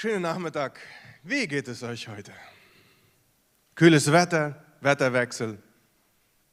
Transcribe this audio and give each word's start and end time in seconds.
Schönen 0.00 0.22
Nachmittag. 0.22 0.80
Wie 1.24 1.46
geht 1.46 1.68
es 1.68 1.82
euch 1.82 2.08
heute? 2.08 2.32
Kühles 3.74 4.10
Wetter, 4.10 4.64
Wetterwechsel. 4.80 5.58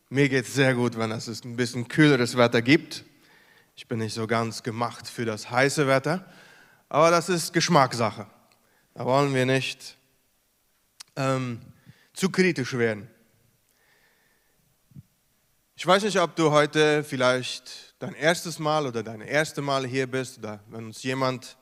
Mir 0.10 0.28
geht 0.28 0.46
es 0.46 0.54
sehr 0.54 0.74
gut, 0.74 0.98
wenn 0.98 1.12
es 1.12 1.46
ein 1.46 1.56
bisschen 1.56 1.88
kühleres 1.88 2.36
Wetter 2.36 2.62
gibt. 2.62 3.06
Ich 3.78 3.88
bin 3.88 4.00
nicht 4.00 4.14
so 4.14 4.28
ganz 4.28 4.64
gemacht 4.64 5.08
für 5.08 5.24
das 5.24 5.50
heiße 5.50 5.88
Wetter, 5.88 6.30
aber 6.90 7.10
das 7.10 7.30
ist 7.30 7.54
Geschmackssache. 7.54 8.28
Da 8.94 9.06
wollen 9.06 9.34
wir 9.34 9.46
nicht 9.46 9.96
ähm, 11.16 11.62
zu 12.12 12.30
kritisch 12.30 12.74
werden. 12.74 13.10
Ich 15.78 15.88
weiß 15.88 16.04
nicht, 16.04 16.20
ob 16.20 16.36
du 16.36 16.52
heute 16.52 17.02
vielleicht 17.06 17.96
dein 18.00 18.14
erstes 18.14 18.60
Mal 18.60 18.86
oder 18.86 19.04
deine 19.04 19.26
erste 19.26 19.62
Mal 19.62 19.88
hier 19.88 20.08
bist 20.08 20.40
oder 20.40 20.60
wenn 20.68 20.88
uns 20.88 21.02
jemand 21.02 21.57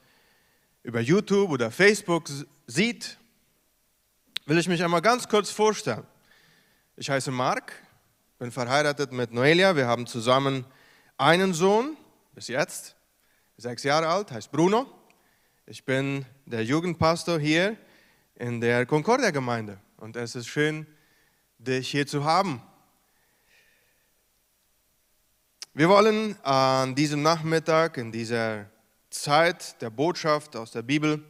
über 0.85 1.01
YouTube 1.01 1.49
oder 1.49 1.71
Facebook 1.71 2.29
sieht, 2.67 3.17
will 4.45 4.59
ich 4.59 4.67
mich 4.67 4.83
einmal 4.83 5.01
ganz 5.01 5.27
kurz 5.27 5.49
vorstellen. 5.49 6.05
Ich 6.95 7.09
heiße 7.09 7.31
Marc, 7.31 7.73
bin 8.37 8.51
verheiratet 8.51 9.11
mit 9.11 9.33
Noelia. 9.33 9.75
Wir 9.75 9.87
haben 9.87 10.05
zusammen 10.05 10.63
einen 11.17 11.55
Sohn, 11.55 11.97
bis 12.35 12.49
jetzt, 12.49 12.95
sechs 13.57 13.81
Jahre 13.81 14.07
alt, 14.07 14.31
heißt 14.31 14.51
Bruno. 14.51 14.85
Ich 15.65 15.83
bin 15.85 16.23
der 16.45 16.63
Jugendpastor 16.63 17.39
hier 17.39 17.75
in 18.35 18.61
der 18.61 18.85
Concordia-Gemeinde 18.85 19.79
und 19.97 20.15
es 20.15 20.35
ist 20.35 20.45
schön, 20.45 20.85
dich 21.57 21.89
hier 21.89 22.05
zu 22.05 22.23
haben. 22.23 22.61
Wir 25.73 25.89
wollen 25.89 26.37
an 26.43 26.93
diesem 26.93 27.23
Nachmittag, 27.23 27.97
in 27.97 28.11
dieser 28.11 28.69
Zeit 29.21 29.81
der 29.81 29.89
Botschaft 29.89 30.55
aus 30.55 30.71
der 30.71 30.81
Bibel, 30.81 31.23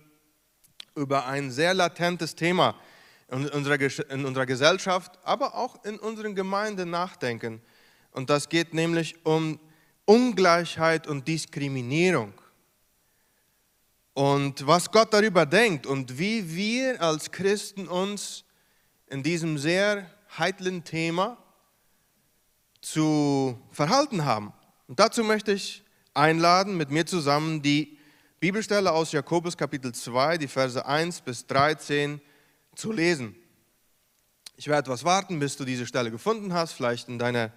über 0.96 1.26
ein 1.26 1.52
sehr 1.52 1.74
latentes 1.74 2.36
Thema 2.36 2.76
in 3.30 3.48
unserer, 3.50 3.80
in 4.12 4.26
unserer 4.26 4.46
Gesellschaft, 4.46 5.20
aber 5.24 5.56
auch 5.56 5.84
in 5.84 6.00
unseren 6.00 6.36
Gemeinden 6.36 6.90
nachdenken. 6.90 7.62
Und 8.12 8.30
das 8.30 8.50
geht 8.50 8.74
nämlich 8.74 9.26
um 9.26 9.60
Ungleichheit 10.06 11.08
und 11.08 11.28
Diskriminierung. 11.28 12.34
Und 14.14 14.66
was 14.66 14.92
Gott 14.92 15.14
darüber 15.14 15.46
denkt 15.46 15.86
und 15.86 16.18
wie 16.18 16.56
wir 16.56 17.02
als 17.02 17.32
Christen 17.32 17.88
uns 17.88 18.46
in 19.08 19.24
diesem 19.24 19.58
sehr 19.58 20.10
heitlen 20.38 20.84
Thema 20.84 21.38
zu 22.82 23.60
verhalten 23.72 24.24
haben. 24.24 24.54
Und 24.88 25.00
dazu 25.00 25.24
möchte 25.24 25.52
ich 25.52 25.85
einladen, 26.16 26.78
mit 26.78 26.90
mir 26.90 27.06
zusammen 27.06 27.62
die 27.62 27.98
Bibelstelle 28.40 28.92
aus 28.92 29.12
Jakobus 29.12 29.58
Kapitel 29.58 29.94
2, 29.94 30.38
die 30.38 30.48
Verse 30.48 30.86
1 30.86 31.22
bis 31.22 31.46
13 31.48 32.22
zu 32.76 32.92
lesen. 32.92 33.36
Ich 34.58 34.68
werde 34.68 34.80
etwas 34.80 35.04
warten, 35.04 35.40
bis 35.40 35.58
du 35.58 35.66
diese 35.66 35.86
Stelle 35.86 36.12
gefunden 36.12 36.54
hast, 36.54 36.74
vielleicht 36.74 37.10
in 37.10 37.20
deiner 37.20 37.52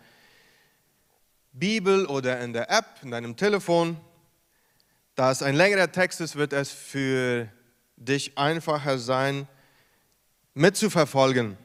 Bibel 1.53 2.07
oder 2.07 2.41
in 2.41 2.53
der 2.53 2.71
App, 2.71 3.01
in 3.03 3.11
deinem 3.11 3.37
Telefon. 3.37 3.97
Da 5.15 5.31
es 5.31 5.43
ein 5.43 5.55
längerer 5.55 5.91
Text 5.93 6.21
ist, 6.21 6.37
wird 6.37 6.53
es 6.53 6.71
für 6.71 7.49
dich 7.97 8.37
einfacher 8.39 8.99
sein, 8.99 9.49
mitzuverfolgen. 10.55 11.57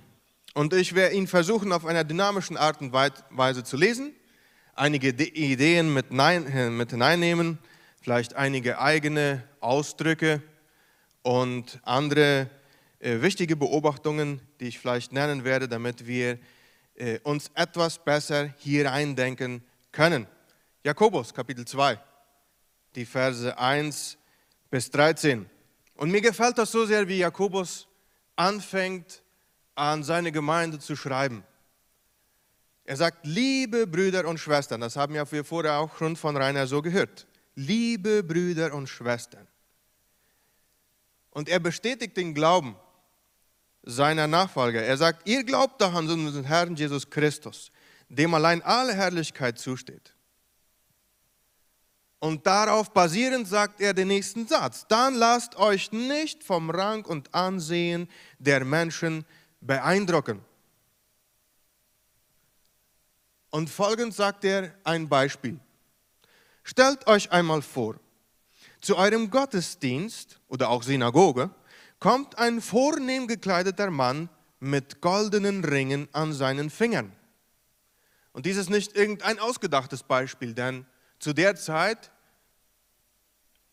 Und 0.53 0.73
ich 0.73 0.94
werde 0.94 1.16
ihn 1.16 1.27
versuchen, 1.27 1.71
auf 1.71 1.86
einer 1.86 2.03
dynamischen 2.03 2.58
Art 2.58 2.81
und 2.81 2.94
Weise 2.94 3.64
zu 3.64 3.77
lesen, 3.77 4.14
einige 4.76 5.10
Ideen 5.10 5.94
mit, 5.94 6.12
nein, 6.12 6.76
mit 6.76 6.92
hineinnehmen, 6.92 7.60
vielleicht 8.02 8.36
einige 8.36 8.80
eigene 8.80 9.44
Ausdrücke 9.60 10.42
und 11.22 11.80
andere 11.84 12.50
äh, 13.00 13.22
wichtige 13.22 13.56
Beobachtungen, 13.56 14.42
die 14.60 14.68
ich 14.68 14.80
vielleicht 14.80 15.14
nennen 15.14 15.44
werde, 15.44 15.68
damit 15.68 16.08
wir 16.08 16.40
äh, 16.96 17.20
uns 17.20 17.52
etwas 17.56 18.04
besser 18.04 18.54
hier 18.58 18.88
reindenken 18.89 19.64
können. 19.92 20.28
Jakobus 20.83 21.33
Kapitel 21.33 21.66
2, 21.66 22.00
die 22.95 23.06
Verse 23.06 23.58
1 23.58 24.17
bis 24.70 24.89
13. 24.92 25.50
Und 25.95 26.12
mir 26.12 26.22
gefällt 26.22 26.58
das 26.58 26.72
so 26.72 26.86
sehr, 26.86 27.08
wie 27.08 27.20
Jakobus 27.20 27.88
anfängt, 28.36 29.22
an 29.76 30.04
seine 30.04 30.32
Gemeinde 30.32 30.80
zu 30.80 30.95
schreiben. 30.95 31.44
Er 32.86 32.98
sagt, 32.98 33.26
liebe 33.26 33.88
Brüder 33.88 34.27
und 34.27 34.39
Schwestern, 34.39 34.82
das 34.82 34.95
haben 34.95 35.14
wir 35.14 35.45
vorher 35.45 35.77
auch 35.77 35.98
schon 35.98 36.16
von 36.16 36.36
Rainer 36.36 36.67
so 36.67 36.82
gehört, 36.82 37.26
liebe 37.55 38.23
Brüder 38.23 38.73
und 38.73 38.88
Schwestern. 38.88 39.48
Und 41.32 41.49
er 41.49 41.60
bestätigt 41.60 42.17
den 42.17 42.33
Glauben 42.33 42.76
seiner 43.83 44.27
Nachfolger. 44.27 44.82
Er 44.82 44.98
sagt, 44.98 45.27
ihr 45.27 45.44
glaubt 45.44 45.82
doch 45.82 45.94
an 45.94 46.10
unseren 46.10 46.44
Herrn 46.44 46.76
Jesus 46.76 47.10
Christus, 47.10 47.71
dem 48.10 48.33
allein 48.33 48.61
alle 48.61 48.94
Herrlichkeit 48.94 49.60
zusteht. 49.60 50.14
Und 52.20 52.45
darauf 52.45 52.94
basierend 52.94 53.48
sagt 53.48 53.82
er 53.82 53.94
den 53.94 54.08
nächsten 54.08 54.48
Satz, 54.48 54.86
dann 54.88 55.15
lasst 55.15 55.58
euch 55.58 55.92
nicht 55.92 56.44
vom 56.44 56.70
Rang 56.70 57.04
und 57.05 57.33
Ansehen 57.33 58.08
der 58.39 58.64
Menschen 58.64 59.26
beeindrucken. 59.60 60.42
Und 63.53 63.69
folgend 63.69 64.15
sagt 64.15 64.45
er 64.45 64.73
ein 64.83 65.08
Beispiel. 65.08 65.59
Stellt 66.64 67.05
euch 67.05 67.31
einmal 67.31 67.61
vor, 67.61 67.99
zu 68.81 68.97
eurem 68.97 69.30
Gottesdienst 69.30 70.39
oder 70.47 70.69
auch 70.69 70.81
Synagoge 70.81 71.52
kommt 71.99 72.39
ein 72.39 72.61
vornehm 72.61 73.27
gekleideter 73.27 73.91
Mann 73.91 74.27
mit 74.59 75.02
goldenen 75.02 75.64
Ringen 75.64 76.08
an 76.14 76.33
seinen 76.33 76.71
Fingern. 76.71 77.15
Und 78.31 78.47
dies 78.47 78.58
ist 78.58 78.71
nicht 78.71 78.95
irgendein 78.95 79.37
ausgedachtes 79.37 80.02
Beispiel, 80.02 80.55
denn 80.55 80.87
zu 81.20 81.31
der 81.31 81.55
Zeit 81.55 82.11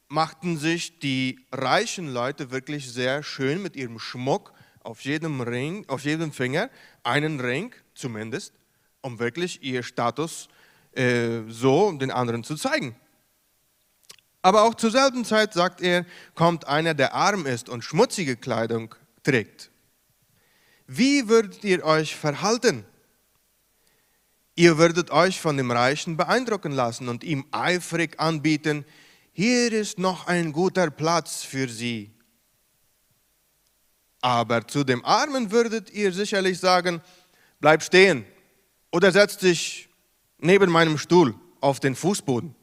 machten 0.08 0.58
sich 0.58 0.98
die 0.98 1.46
reichen 1.52 2.12
Leute 2.12 2.50
wirklich 2.50 2.92
sehr 2.92 3.22
schön 3.22 3.62
mit 3.62 3.76
ihrem 3.76 3.98
Schmuck 3.98 4.52
auf 4.82 5.00
jedem 5.00 5.40
Ring, 5.40 5.88
auf 5.88 6.04
jedem 6.04 6.32
Finger 6.32 6.68
einen 7.02 7.40
Ring 7.40 7.74
zumindest, 7.94 8.59
um 9.02 9.18
wirklich 9.18 9.62
ihr 9.62 9.82
Status 9.82 10.48
äh, 10.92 11.42
so 11.48 11.92
den 11.92 12.10
anderen 12.10 12.44
zu 12.44 12.56
zeigen. 12.56 12.96
Aber 14.42 14.62
auch 14.62 14.74
zur 14.74 14.90
selben 14.90 15.24
Zeit, 15.24 15.52
sagt 15.52 15.82
er, 15.82 16.06
kommt 16.34 16.66
einer, 16.66 16.94
der 16.94 17.14
arm 17.14 17.46
ist 17.46 17.68
und 17.68 17.84
schmutzige 17.84 18.36
Kleidung 18.36 18.94
trägt. 19.22 19.70
Wie 20.86 21.28
würdet 21.28 21.62
ihr 21.62 21.84
euch 21.84 22.16
verhalten? 22.16 22.84
Ihr 24.56 24.78
würdet 24.78 25.10
euch 25.10 25.40
von 25.40 25.56
dem 25.56 25.70
Reichen 25.70 26.16
beeindrucken 26.16 26.72
lassen 26.72 27.08
und 27.08 27.22
ihm 27.22 27.46
eifrig 27.50 28.18
anbieten, 28.18 28.84
hier 29.32 29.72
ist 29.72 29.98
noch 29.98 30.26
ein 30.26 30.52
guter 30.52 30.90
Platz 30.90 31.44
für 31.44 31.68
Sie. 31.68 32.10
Aber 34.20 34.66
zu 34.66 34.84
dem 34.84 35.04
Armen 35.04 35.50
würdet 35.50 35.90
ihr 35.90 36.12
sicherlich 36.12 36.58
sagen, 36.58 37.00
bleib 37.60 37.82
stehen 37.82 38.26
oder 38.90 39.12
setz 39.12 39.36
dich 39.38 39.88
neben 40.38 40.70
meinem 40.70 40.98
Stuhl 40.98 41.34
auf 41.60 41.80
den 41.80 41.94
Fußboden. 41.94 42.54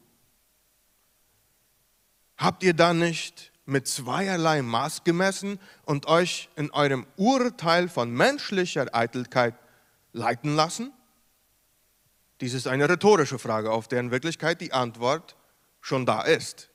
Habt 2.36 2.62
ihr 2.62 2.74
da 2.74 2.94
nicht 2.94 3.52
mit 3.64 3.86
zweierlei 3.86 4.62
Maß 4.62 5.04
gemessen 5.04 5.58
und 5.84 6.06
euch 6.06 6.48
in 6.56 6.70
eurem 6.70 7.06
Urteil 7.16 7.88
von 7.88 8.10
menschlicher 8.10 8.86
Eitelkeit 8.94 9.54
leiten 10.12 10.54
lassen? 10.54 10.92
Dies 12.40 12.54
ist 12.54 12.68
eine 12.68 12.88
rhetorische 12.88 13.38
Frage, 13.38 13.72
auf 13.72 13.88
deren 13.88 14.10
Wirklichkeit 14.10 14.60
die 14.60 14.72
Antwort 14.72 15.36
schon 15.80 16.06
da 16.06 16.22
ist. 16.22 16.70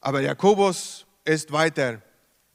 Aber 0.00 0.20
Jakobus 0.20 1.06
ist 1.24 1.52
weiter 1.52 2.00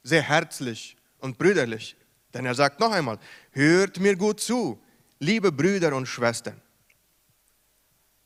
sehr 0.03 0.21
herzlich 0.21 0.95
und 1.19 1.37
brüderlich. 1.37 1.97
Denn 2.33 2.45
er 2.45 2.55
sagt 2.55 2.79
noch 2.79 2.91
einmal, 2.91 3.19
hört 3.51 3.99
mir 3.99 4.15
gut 4.15 4.39
zu, 4.39 4.81
liebe 5.19 5.51
Brüder 5.51 5.95
und 5.95 6.05
Schwestern. 6.05 6.61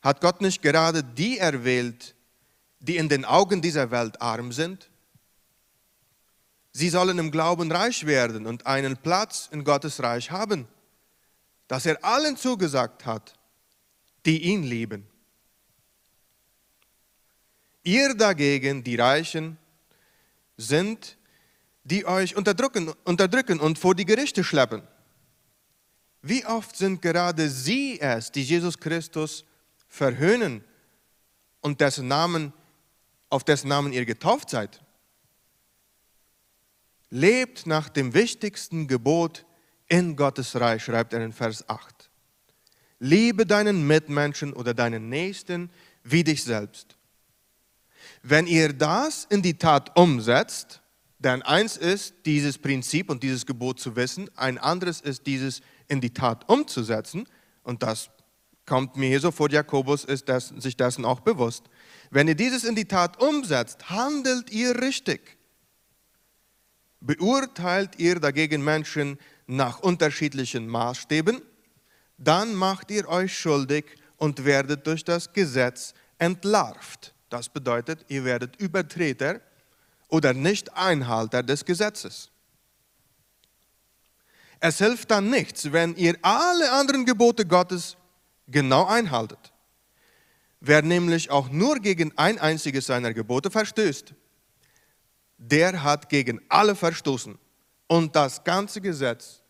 Hat 0.02 0.22
Gott 0.22 0.42
nicht 0.42 0.62
gerade 0.62 1.04
die 1.04 1.38
erwählt, 1.38 2.16
die 2.80 2.98
in 2.98 3.10
den 3.10 3.26
Augen 3.26 3.62
dieser 3.62 3.92
Welt 3.92 4.22
arm 4.22 4.52
sind? 4.52 4.90
Sie 6.74 6.90
sollen 6.90 7.20
im 7.20 7.32
Glauben 7.32 7.72
reich 7.72 8.06
werden 8.06 8.48
und 8.48 8.66
einen 8.66 8.98
Platz 8.98 9.50
in 9.52 9.64
Gottes 9.64 10.02
Reich 10.02 10.32
haben, 10.32 10.68
dass 11.68 11.86
er 11.86 12.04
allen 12.04 12.38
zugesagt 12.38 13.06
hat, 13.06 13.34
die 14.26 14.44
ihn 14.44 14.64
lieben. 14.64 15.06
Ihr 17.84 18.14
dagegen, 18.16 18.84
die 18.84 18.96
Reichen, 18.96 19.58
sind 20.58 21.18
die 21.84 22.06
euch 22.06 22.36
unterdrücken, 22.36 22.94
unterdrücken 23.04 23.60
und 23.60 23.80
vor 23.80 23.96
die 23.96 24.06
Gerichte 24.06 24.44
schleppen. 24.44 24.84
Wie 26.22 26.46
oft 26.46 26.76
sind 26.76 27.02
gerade 27.02 27.50
sie 27.50 28.00
es, 28.00 28.32
die 28.32 28.44
Jesus 28.44 28.78
Christus 28.78 29.46
verhöhnen 29.88 30.64
und 31.62 31.82
dessen 31.82 32.08
Namen, 32.08 32.54
auf 33.30 33.44
dessen 33.44 33.68
Namen 33.68 33.94
ihr 33.94 34.06
getauft 34.06 34.50
seid? 34.50 34.82
lebt 37.12 37.68
nach 37.68 37.90
dem 37.90 38.14
wichtigsten 38.16 38.88
Gebot 38.88 39.46
in 39.88 40.16
Gottes 40.16 40.60
Reich, 40.60 40.84
schreibt 40.84 41.14
er 41.14 41.24
in 41.24 41.34
Vers 41.34 41.68
8. 41.70 42.10
Liebe 43.00 43.46
deinen 43.46 43.86
Mitmenschen 43.86 44.54
oder 44.54 44.74
deinen 44.74 45.10
Nächsten 45.10 45.70
wie 46.04 46.24
dich 46.24 46.44
selbst. 46.44 46.96
Wenn 48.24 48.48
ihr 48.48 48.74
das 48.74 49.26
in 49.30 49.42
die 49.42 49.58
Tat 49.58 49.98
umsetzt, 49.98 50.82
denn 51.20 51.42
eins 51.44 51.78
ist, 51.78 52.16
dieses 52.26 52.58
Prinzip 52.58 53.10
und 53.10 53.22
dieses 53.22 53.46
Gebot 53.46 53.80
zu 53.80 53.96
wissen, 53.96 54.30
ein 54.36 54.58
anderes 54.58 55.02
ist, 55.02 55.28
dieses 55.28 55.62
in 55.92 56.00
die 56.00 56.14
Tat 56.14 56.50
umzusetzen. 56.50 57.28
Und 57.64 57.84
das 57.84 58.10
kommt 58.66 58.96
mir 58.96 59.10
hier 59.10 59.20
so 59.20 59.32
vor, 59.32 59.52
Jakobus 59.52 60.06
ist 60.06 60.30
das, 60.30 60.48
sich 60.48 60.78
dessen 60.78 61.04
auch 61.04 61.20
bewusst. 61.20 61.66
Wenn 62.10 62.30
ihr 62.30 62.36
dieses 62.36 62.64
in 62.64 62.76
die 62.76 62.86
Tat 62.88 63.22
umsetzt, 63.22 63.90
handelt 63.90 64.50
ihr 64.52 64.82
richtig. 64.82 65.38
Beurteilt 67.02 68.00
ihr 68.00 68.20
dagegen 68.20 68.64
Menschen 68.64 69.20
nach 69.48 69.80
unterschiedlichen 69.80 70.68
Maßstäben, 70.68 71.42
dann 72.18 72.56
macht 72.56 72.90
ihr 72.92 73.10
euch 73.10 73.38
schuldig 73.38 73.86
und 74.16 74.46
werdet 74.46 74.88
durch 74.88 75.04
das 75.04 75.34
Gesetz 75.34 75.94
entlarvt. 76.20 77.14
Das 77.30 77.50
bedeutet, 77.50 78.06
ihr 78.08 78.24
werdet 78.24 78.56
Übertreter 78.58 79.42
oder 80.08 80.34
Nicht-Einhalter 80.34 81.44
des 81.44 81.66
Gesetzes. 81.66 82.30
Es 84.62 84.78
hilft 84.78 85.10
dann 85.10 85.30
nichts, 85.32 85.72
wenn 85.72 85.96
ihr 85.96 86.16
alle 86.22 86.72
anderen 86.72 87.04
Gebote 87.04 87.46
Gottes 87.46 87.98
genau 88.48 88.86
einhaltet. 88.86 89.52
Wer 90.60 90.84
nämlich 90.84 91.32
auch 91.32 91.50
nur 91.50 91.80
gegen 91.80 92.16
ein 92.16 92.38
einziges 92.38 92.86
seiner 92.86 93.12
Gebote 93.12 93.50
verstößt, 93.50 94.14
der 95.40 95.84
hat 95.84 96.08
gegen 96.10 96.40
alle 96.48 96.76
verstoßen 96.76 97.40
und 97.88 98.16
das 98.16 98.44
ganze 98.44 98.80
Gesetz 98.80 99.42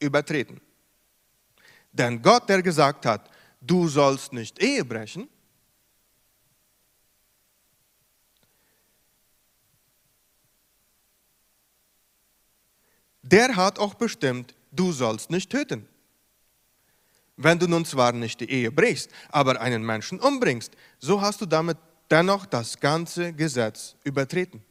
übertreten. 0.00 0.58
Denn 1.92 2.22
Gott, 2.22 2.48
der 2.48 2.62
gesagt 2.62 3.04
hat, 3.04 3.30
du 3.60 3.86
sollst 3.86 4.32
nicht 4.32 4.58
Ehe 4.62 4.84
brechen, 4.86 5.28
der 13.24 13.56
hat 13.56 13.78
auch 13.78 13.94
bestimmt, 13.94 14.54
du 14.70 14.92
sollst 14.92 15.30
nicht 15.30 15.50
töten. 15.50 15.88
Wenn 17.36 17.58
du 17.58 17.66
nun 17.66 17.84
zwar 17.84 18.12
nicht 18.12 18.40
die 18.40 18.50
Ehe 18.50 18.70
brichst, 18.70 19.10
aber 19.30 19.60
einen 19.60 19.84
Menschen 19.84 20.20
umbringst, 20.20 20.72
so 21.00 21.20
hast 21.20 21.40
du 21.40 21.46
damit 21.46 21.78
dennoch 22.10 22.46
das 22.46 22.78
ganze 22.78 23.32
Gesetz 23.32 23.96
übertreten. 24.04 24.62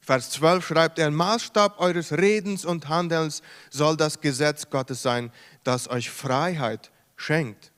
Vers 0.00 0.30
12 0.30 0.66
schreibt 0.66 0.98
er, 0.98 1.10
Maßstab 1.10 1.80
eures 1.80 2.12
Redens 2.12 2.64
und 2.64 2.88
Handelns 2.88 3.42
soll 3.70 3.96
das 3.96 4.20
Gesetz 4.20 4.68
Gottes 4.70 5.02
sein, 5.02 5.32
das 5.64 5.88
euch 5.88 6.10
Freiheit 6.10 6.92
schenkt. 7.16 7.72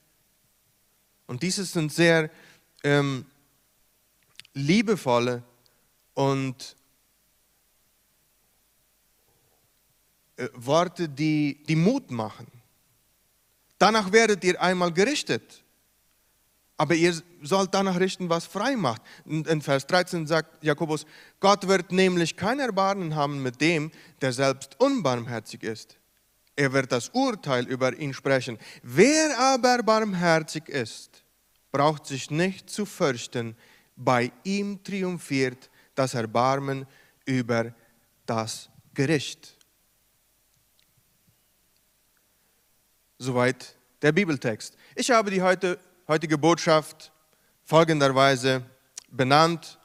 Und 1.27 1.43
dieses 1.43 1.73
sind 1.73 1.93
sehr 1.93 2.31
ähm, 2.85 3.27
liebevolle 4.55 5.43
und 6.15 6.76
äh, 10.37 10.49
Worte, 10.55 11.09
die, 11.09 11.63
die 11.69 11.77
Mut 11.77 12.11
machen. 12.11 12.47
Danach 13.79 14.13
werdet 14.13 14.43
ihr 14.45 14.61
einmal 14.61 14.93
gerichtet. 14.93 15.63
Aber 16.79 16.95
ihr 16.95 17.15
sollt 17.43 17.73
danach 17.73 17.99
richten, 17.99 18.29
was 18.29 18.45
frei 18.45 18.77
macht. 18.77 19.01
In 19.25 19.63
Vers 19.63 19.87
13 19.87 20.27
sagt 20.27 20.63
Jakobus, 20.63 21.07
Gott 21.41 21.67
wird 21.67 21.91
nämlich 21.91 22.37
kein 22.37 22.61
Erbarmen 22.61 23.15
haben 23.15 23.43
mit 23.43 23.61
dem, 23.61 23.91
der 24.21 24.33
selbst 24.33 24.79
unbarmherzig 24.79 25.63
ist. 25.63 25.97
Er 26.55 26.73
wird 26.73 26.93
das 26.93 27.09
Urteil 27.11 27.67
über 27.67 27.97
ihn 27.97 28.13
sprechen. 28.13 28.59
Wer 28.83 29.39
aber 29.39 29.83
barmherzig 29.83 30.69
ist, 30.69 31.23
braucht 31.73 32.07
sich 32.07 32.31
nicht 32.31 32.69
zu 32.69 32.85
fürchten. 32.85 33.57
Bei 33.95 34.33
ihm 34.45 34.83
triumphiert 34.83 35.71
das 35.95 36.15
Erbarmen 36.15 36.87
über 37.25 37.75
das 38.27 38.69
Gericht. 38.93 39.56
Soweit 43.19 43.77
der 44.03 44.13
Bibeltext. 44.13 44.77
Ich 44.95 45.11
habe 45.11 45.31
die 45.31 45.43
heute, 45.43 45.79
heutige 46.07 46.37
Botschaft 46.37 47.13
folgenderweise 47.65 48.63
benannt 49.11 49.79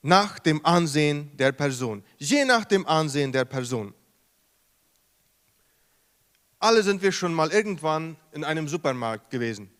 nach 0.00 0.38
dem 0.38 0.64
Ansehen 0.64 1.36
der 1.36 1.52
Person. 1.52 2.04
Je 2.18 2.44
nach 2.44 2.64
dem 2.64 2.86
Ansehen 2.86 3.32
der 3.32 3.44
Person. 3.44 3.94
Alle 6.58 6.82
sind 6.82 7.02
wir 7.02 7.10
schon 7.10 7.34
mal 7.34 7.50
irgendwann 7.50 8.16
in 8.32 8.44
einem 8.44 8.68
Supermarkt 8.68 9.30
gewesen. 9.30 9.70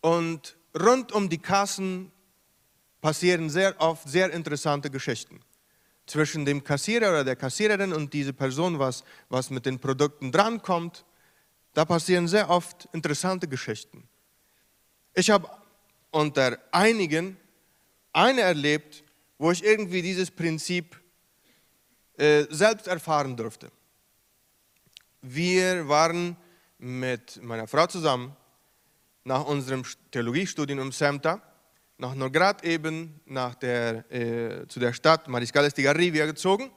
Und 0.00 0.58
rund 0.78 1.12
um 1.12 1.28
die 1.28 1.38
Kassen 1.38 2.12
passieren 3.00 3.48
sehr 3.48 3.74
oft 3.80 4.06
sehr 4.08 4.30
interessante 4.32 4.90
Geschichten. 4.90 5.40
Zwischen 6.06 6.44
dem 6.44 6.62
Kassierer 6.62 7.08
oder 7.10 7.24
der 7.24 7.36
Kassiererin 7.36 7.92
und 7.92 8.12
diese 8.12 8.32
Person, 8.32 8.78
was, 8.78 9.04
was 9.28 9.50
mit 9.50 9.66
den 9.66 9.78
Produkten 9.78 10.30
drankommt. 10.30 11.04
Da 11.74 11.84
passieren 11.84 12.26
sehr 12.28 12.50
oft 12.50 12.88
interessante 12.92 13.46
Geschichten. 13.46 14.08
Ich 15.14 15.30
habe 15.30 15.48
unter 16.10 16.58
einigen 16.72 17.36
eine 18.12 18.40
erlebt, 18.40 19.04
wo 19.38 19.50
ich 19.50 19.64
irgendwie 19.64 20.02
dieses 20.02 20.30
Prinzip 20.30 21.00
äh, 22.16 22.46
selbst 22.50 22.88
erfahren 22.88 23.36
durfte. 23.36 23.70
Wir 25.22 25.88
waren 25.88 26.36
mit 26.78 27.42
meiner 27.42 27.66
Frau 27.66 27.86
zusammen 27.86 28.34
nach 29.24 29.44
unserem 29.44 29.84
Theologiestudium 30.10 30.78
im 30.78 30.92
SEMTA 30.92 31.42
nach 31.98 32.14
nur 32.14 32.30
gerade 32.30 32.64
eben 32.64 33.20
nach 33.26 33.56
der, 33.56 34.10
äh, 34.10 34.66
zu 34.68 34.78
der 34.78 34.92
Stadt 34.92 35.26
Mariscales 35.26 35.74
de 35.74 35.84
Garrivia 35.84 36.26
gezogen 36.26 36.70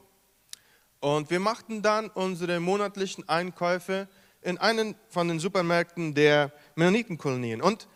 und 1.00 1.30
wir 1.30 1.40
machten 1.40 1.82
dann 1.82 2.10
unsere 2.10 2.60
monatlichen 2.60 3.30
Einkäufe 3.30 4.08
in 4.42 4.58
einen 4.58 4.96
von 5.10 5.28
den 5.28 5.40
Supermärkten 5.40 6.14
der 6.14 6.52
Mennonitenkolonien. 6.76 7.62
Und 7.62 7.88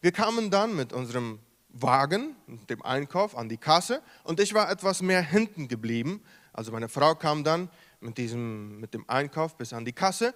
wir 0.00 0.12
kamen 0.12 0.50
dann 0.50 0.76
mit 0.76 0.92
unserem 0.92 1.38
Wagen, 1.70 2.36
dem 2.68 2.82
Einkauf, 2.82 3.36
an 3.36 3.48
die 3.48 3.56
Kasse 3.56 4.00
und 4.22 4.38
ich 4.38 4.54
war 4.54 4.70
etwas 4.70 5.02
mehr 5.02 5.22
hinten 5.22 5.66
geblieben. 5.66 6.22
Also 6.52 6.70
meine 6.70 6.88
Frau 6.88 7.14
kam 7.14 7.42
dann 7.42 7.68
mit, 8.00 8.16
diesem, 8.16 8.78
mit 8.80 8.94
dem 8.94 9.08
Einkauf 9.08 9.56
bis 9.56 9.72
an 9.72 9.84
die 9.84 9.92
Kasse 9.92 10.34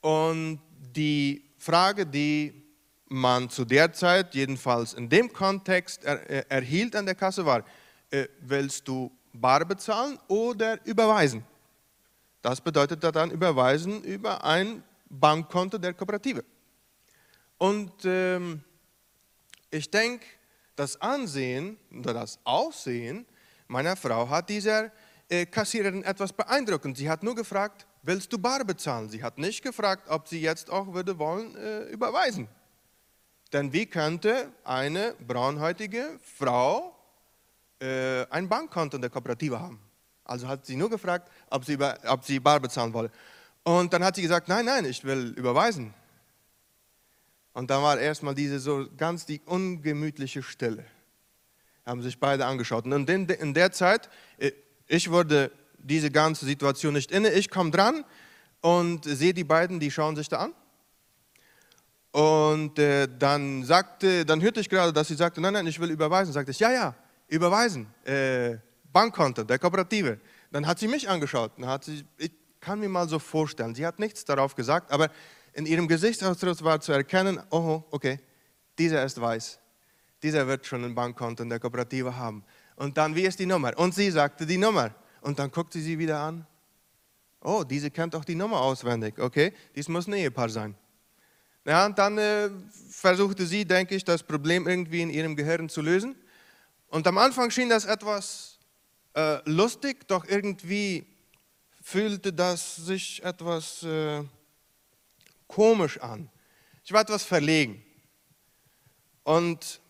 und 0.00 0.60
die 0.80 1.44
Frage, 1.58 2.06
die 2.06 2.62
man 3.08 3.50
zu 3.50 3.64
der 3.64 3.92
Zeit, 3.92 4.34
jedenfalls 4.34 4.94
in 4.94 5.08
dem 5.08 5.32
Kontext, 5.32 6.04
er, 6.04 6.28
er, 6.28 6.50
erhielt 6.50 6.96
an 6.96 7.06
der 7.06 7.14
Kasse 7.14 7.46
war, 7.46 7.64
äh, 8.10 8.26
willst 8.40 8.88
du 8.88 9.12
bar 9.32 9.64
bezahlen 9.64 10.18
oder 10.26 10.84
überweisen? 10.84 11.44
Das 12.40 12.60
bedeutet 12.60 13.04
dann 13.04 13.30
überweisen 13.30 14.02
über 14.02 14.42
ein 14.42 14.82
Bankkonto 15.12 15.78
der 15.78 15.94
Kooperative. 15.94 16.44
Und 17.58 17.92
ähm, 18.04 18.64
ich 19.70 19.90
denke, 19.90 20.24
das 20.74 21.00
Ansehen 21.00 21.76
oder 21.90 22.14
das 22.14 22.38
Aussehen 22.44 23.26
meiner 23.68 23.94
Frau 23.94 24.28
hat 24.28 24.48
dieser 24.48 24.90
äh, 25.28 25.46
Kassiererin 25.46 26.02
etwas 26.02 26.32
beeindruckt. 26.32 26.96
Sie 26.96 27.08
hat 27.08 27.22
nur 27.22 27.34
gefragt, 27.34 27.86
willst 28.02 28.32
du 28.32 28.38
bar 28.38 28.64
bezahlen? 28.64 29.08
Sie 29.08 29.22
hat 29.22 29.38
nicht 29.38 29.62
gefragt, 29.62 30.08
ob 30.08 30.26
sie 30.28 30.40
jetzt 30.40 30.70
auch 30.70 30.92
würde 30.92 31.18
wollen 31.18 31.54
äh, 31.56 31.84
überweisen. 31.84 32.48
Denn 33.52 33.72
wie 33.72 33.86
könnte 33.86 34.50
eine 34.64 35.14
braunhäutige 35.26 36.18
Frau 36.38 36.96
äh, 37.80 38.26
ein 38.30 38.48
Bankkonto 38.48 38.96
in 38.96 39.02
der 39.02 39.10
Kooperative 39.10 39.60
haben? 39.60 39.78
Also 40.24 40.48
hat 40.48 40.64
sie 40.64 40.76
nur 40.76 40.88
gefragt, 40.88 41.30
ob 41.50 41.64
sie, 41.64 41.74
über, 41.74 41.98
ob 42.06 42.24
sie 42.24 42.40
bar 42.40 42.60
bezahlen 42.60 42.92
wolle. 42.94 43.10
Und 43.64 43.92
dann 43.92 44.02
hat 44.04 44.16
sie 44.16 44.22
gesagt, 44.22 44.48
nein, 44.48 44.64
nein, 44.64 44.84
ich 44.84 45.04
will 45.04 45.34
überweisen. 45.36 45.94
Und 47.52 47.70
dann 47.70 47.82
war 47.82 47.98
erstmal 47.98 48.34
diese 48.34 48.58
so 48.58 48.86
ganz 48.96 49.26
die 49.26 49.40
ungemütliche 49.44 50.42
Stille. 50.42 50.84
Haben 51.84 52.02
sich 52.02 52.18
beide 52.18 52.46
angeschaut. 52.46 52.86
Und 52.86 53.08
in, 53.08 53.28
in 53.28 53.54
der 53.54 53.72
Zeit, 53.72 54.08
ich 54.86 55.10
wurde 55.10 55.50
diese 55.78 56.10
ganze 56.10 56.46
Situation 56.46 56.94
nicht 56.94 57.12
inne. 57.12 57.32
Ich 57.32 57.50
komme 57.50 57.70
dran 57.70 58.04
und 58.60 59.04
sehe 59.04 59.34
die 59.34 59.44
beiden, 59.44 59.80
die 59.80 59.90
schauen 59.90 60.16
sich 60.16 60.28
da 60.28 60.38
an. 60.38 60.54
Und 62.12 62.78
äh, 62.78 63.08
dann 63.18 63.64
sagte, 63.64 64.24
dann 64.24 64.40
hörte 64.42 64.60
ich 64.60 64.68
gerade, 64.68 64.92
dass 64.92 65.08
sie 65.08 65.14
sagte, 65.14 65.40
nein, 65.40 65.54
nein, 65.54 65.66
ich 65.66 65.80
will 65.80 65.90
überweisen. 65.90 66.32
Sagte 66.32 66.50
ich, 66.50 66.58
ja, 66.58 66.70
ja, 66.70 66.94
überweisen, 67.28 67.86
äh, 68.04 68.58
Bankkonto 68.92 69.44
der 69.44 69.58
Kooperative. 69.58 70.20
Dann 70.50 70.66
hat 70.66 70.78
sie 70.78 70.88
mich 70.88 71.08
angeschaut. 71.08 71.52
Dann 71.56 71.66
hat 71.66 71.84
sie, 71.84 72.04
ich, 72.18 72.32
kann 72.62 72.78
mir 72.80 72.88
mal 72.88 73.08
so 73.08 73.18
vorstellen, 73.18 73.74
sie 73.74 73.84
hat 73.84 73.98
nichts 73.98 74.24
darauf 74.24 74.54
gesagt, 74.54 74.90
aber 74.90 75.10
in 75.52 75.66
ihrem 75.66 75.88
Gesichtsausdruck 75.88 76.62
war 76.62 76.80
zu 76.80 76.92
erkennen, 76.92 77.40
oh, 77.50 77.82
okay, 77.90 78.20
dieser 78.78 79.04
ist 79.04 79.20
weiß. 79.20 79.58
Dieser 80.22 80.46
wird 80.46 80.64
schon 80.64 80.84
ein 80.84 80.94
Bankkonto 80.94 81.42
in 81.42 81.50
der 81.50 81.58
Kooperative 81.58 82.16
haben. 82.16 82.44
Und 82.76 82.96
dann, 82.96 83.14
wie 83.14 83.22
ist 83.22 83.38
die 83.38 83.46
Nummer? 83.46 83.76
Und 83.76 83.94
sie 83.94 84.10
sagte 84.10 84.46
die 84.46 84.56
Nummer. 84.56 84.94
Und 85.20 85.38
dann 85.38 85.50
guckt 85.50 85.72
sie 85.72 85.98
wieder 85.98 86.20
an. 86.20 86.46
Oh, 87.42 87.64
diese 87.64 87.90
kennt 87.90 88.14
doch 88.14 88.24
die 88.24 88.36
Nummer 88.36 88.60
auswendig. 88.60 89.18
Okay, 89.18 89.52
dies 89.74 89.88
muss 89.88 90.06
ein 90.06 90.14
Ehepaar 90.14 90.48
sein. 90.48 90.76
Ja, 91.64 91.86
und 91.86 91.98
dann 91.98 92.16
äh, 92.18 92.50
versuchte 92.88 93.44
sie, 93.46 93.64
denke 93.64 93.96
ich, 93.96 94.04
das 94.04 94.22
Problem 94.22 94.68
irgendwie 94.68 95.02
in 95.02 95.10
ihrem 95.10 95.34
Gehirn 95.34 95.68
zu 95.68 95.82
lösen. 95.82 96.14
Und 96.88 97.06
am 97.06 97.18
Anfang 97.18 97.50
schien 97.50 97.68
das 97.68 97.84
etwas 97.84 98.58
äh, 99.14 99.38
lustig, 99.44 100.06
doch 100.06 100.24
irgendwie 100.24 101.11
fühlte 101.82 102.32
das 102.32 102.76
sich 102.76 103.22
etwas 103.24 103.82
äh, 103.82 104.22
komisch 105.48 106.00
an. 106.00 106.30
Ich 106.84 106.92
war 106.92 107.02
etwas 107.02 107.24
verlegen. 107.24 107.82
Und 109.24 109.80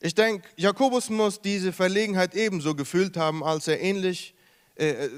ich 0.00 0.14
denke, 0.14 0.48
Jakobus 0.56 1.10
muss 1.10 1.40
diese 1.40 1.72
Verlegenheit 1.72 2.34
ebenso 2.34 2.74
gefühlt 2.74 3.16
haben, 3.16 3.44
als 3.44 3.68
er 3.68 3.80
ähnlich, 3.80 4.34
äh, 4.76 5.06
äh, 5.06 5.10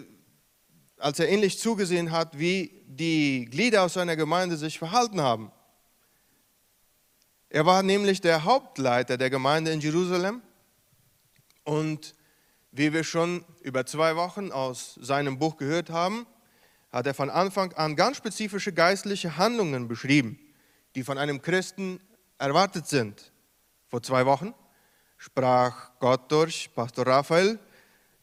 als 0.97 1.19
er 1.19 1.29
ähnlich 1.29 1.59
zugesehen 1.59 2.11
hat, 2.11 2.39
wie 2.39 2.83
die 2.87 3.47
Glieder 3.47 3.85
aus 3.85 3.95
seiner 3.95 4.17
Gemeinde 4.17 4.57
sich 4.57 4.79
verhalten 4.79 5.21
haben. 5.21 5.53
Er 7.49 7.67
war 7.67 7.83
nämlich 7.83 8.21
der 8.21 8.45
Hauptleiter 8.45 9.17
der 9.17 9.31
Gemeinde 9.31 9.73
in 9.73 9.81
Jerusalem 9.81 10.43
und 11.65 12.15
wie 12.73 12.93
wir 12.93 13.05
schon 13.05 13.45
über 13.62 13.87
zwei 13.87 14.17
Wochen 14.17 14.53
aus 14.53 14.99
seinem 15.00 15.39
Buch 15.39 15.57
gehört 15.57 15.91
haben, 15.91 16.27
hat 16.93 17.07
er 17.07 17.15
von 17.15 17.31
Anfang 17.31 17.73
an 17.75 17.97
ganz 17.97 18.17
spezifische 18.17 18.73
geistliche 18.73 19.37
Handlungen 19.37 19.89
beschrieben, 19.89 20.39
die 20.95 21.05
von 21.05 21.19
einem 21.19 21.43
Christen 21.43 22.00
erwartet 22.39 22.87
sind. 22.87 23.33
Vor 23.89 24.03
zwei 24.03 24.27
Wochen 24.27 24.55
sprach 25.19 25.91
Gott 26.00 26.31
durch 26.33 26.71
Pastor 26.75 27.07
Raphael 27.07 27.59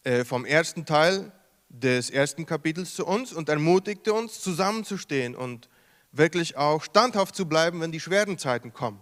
äh, 0.03 0.23
vom 0.23 0.45
ersten 0.45 0.85
Teil 0.85 1.31
des 1.69 2.09
ersten 2.09 2.45
Kapitels 2.45 2.95
zu 2.95 3.05
uns 3.05 3.33
und 3.33 3.49
ermutigte 3.49 4.13
uns, 4.13 4.41
zusammenzustehen 4.41 5.35
und 5.35 5.69
wirklich 6.11 6.57
auch 6.57 6.83
standhaft 6.83 7.35
zu 7.35 7.45
bleiben, 7.47 7.81
wenn 7.81 7.91
die 7.91 7.99
schweren 7.99 8.37
Zeiten 8.37 8.73
kommen. 8.73 9.01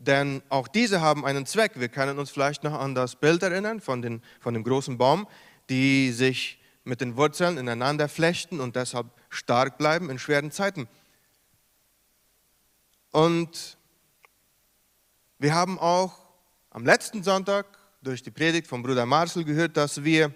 Denn 0.00 0.42
auch 0.48 0.66
diese 0.66 1.02
haben 1.02 1.26
einen 1.26 1.44
Zweck. 1.44 1.72
Wir 1.76 1.90
können 1.90 2.18
uns 2.18 2.30
vielleicht 2.30 2.64
noch 2.64 2.72
an 2.72 2.94
das 2.94 3.16
Bild 3.16 3.42
erinnern 3.42 3.80
von, 3.82 4.00
den, 4.00 4.22
von 4.40 4.54
dem 4.54 4.64
großen 4.64 4.96
Baum, 4.96 5.28
die 5.68 6.10
sich 6.10 6.58
mit 6.84 7.02
den 7.02 7.16
Wurzeln 7.16 7.58
ineinander 7.58 8.08
flechten 8.08 8.60
und 8.60 8.76
deshalb 8.76 9.08
stark 9.28 9.76
bleiben 9.76 10.08
in 10.08 10.18
schweren 10.18 10.50
Zeiten. 10.50 10.88
Und 13.12 13.76
wir 15.38 15.54
haben 15.54 15.78
auch 15.78 16.14
am 16.70 16.86
letzten 16.86 17.22
Sonntag 17.22 17.66
durch 18.00 18.22
die 18.22 18.30
Predigt 18.30 18.66
von 18.66 18.82
Bruder 18.82 19.04
Marcel 19.04 19.44
gehört, 19.44 19.76
dass 19.76 20.02
wir 20.02 20.32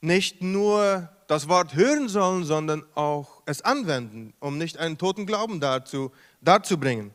nicht 0.00 0.40
nur 0.40 1.10
das 1.26 1.48
Wort 1.48 1.74
hören 1.74 2.08
sollen, 2.08 2.44
sondern 2.44 2.84
auch 2.94 3.42
es 3.46 3.62
anwenden, 3.62 4.34
um 4.38 4.56
nicht 4.56 4.78
einen 4.78 4.98
toten 4.98 5.26
Glauben 5.26 5.58
dazu, 5.58 6.12
darzubringen. 6.40 7.12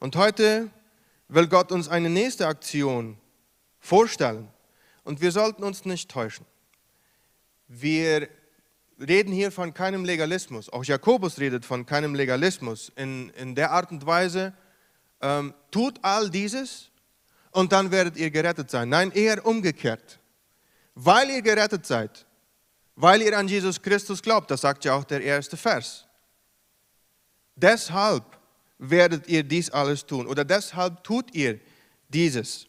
Und 0.00 0.16
heute 0.16 0.70
will 1.28 1.48
Gott 1.48 1.72
uns 1.72 1.88
eine 1.88 2.10
nächste 2.10 2.46
Aktion 2.46 3.18
vorstellen. 3.80 4.48
Und 5.04 5.20
wir 5.20 5.32
sollten 5.32 5.64
uns 5.64 5.84
nicht 5.84 6.10
täuschen. 6.10 6.46
Wir 7.66 8.28
reden 9.00 9.32
hier 9.32 9.52
von 9.52 9.74
keinem 9.74 10.04
Legalismus. 10.04 10.70
Auch 10.70 10.84
Jakobus 10.84 11.38
redet 11.38 11.64
von 11.64 11.86
keinem 11.86 12.14
Legalismus. 12.14 12.92
In, 12.96 13.30
in 13.30 13.54
der 13.54 13.70
Art 13.70 13.90
und 13.90 14.06
Weise, 14.06 14.52
ähm, 15.20 15.54
tut 15.70 15.98
all 16.02 16.30
dieses 16.30 16.90
und 17.50 17.72
dann 17.72 17.90
werdet 17.90 18.16
ihr 18.16 18.30
gerettet 18.30 18.70
sein. 18.70 18.88
Nein, 18.88 19.10
eher 19.12 19.44
umgekehrt. 19.44 20.18
Weil 20.94 21.30
ihr 21.30 21.42
gerettet 21.42 21.86
seid, 21.86 22.26
weil 22.94 23.22
ihr 23.22 23.36
an 23.36 23.48
Jesus 23.48 23.80
Christus 23.80 24.22
glaubt, 24.22 24.50
das 24.50 24.60
sagt 24.60 24.84
ja 24.84 24.94
auch 24.94 25.04
der 25.04 25.22
erste 25.22 25.56
Vers. 25.56 26.06
Deshalb 27.54 28.37
werdet 28.78 29.28
ihr 29.28 29.42
dies 29.42 29.70
alles 29.70 30.06
tun 30.06 30.26
oder 30.26 30.44
deshalb 30.44 31.02
tut 31.04 31.34
ihr 31.34 31.60
dieses. 32.08 32.66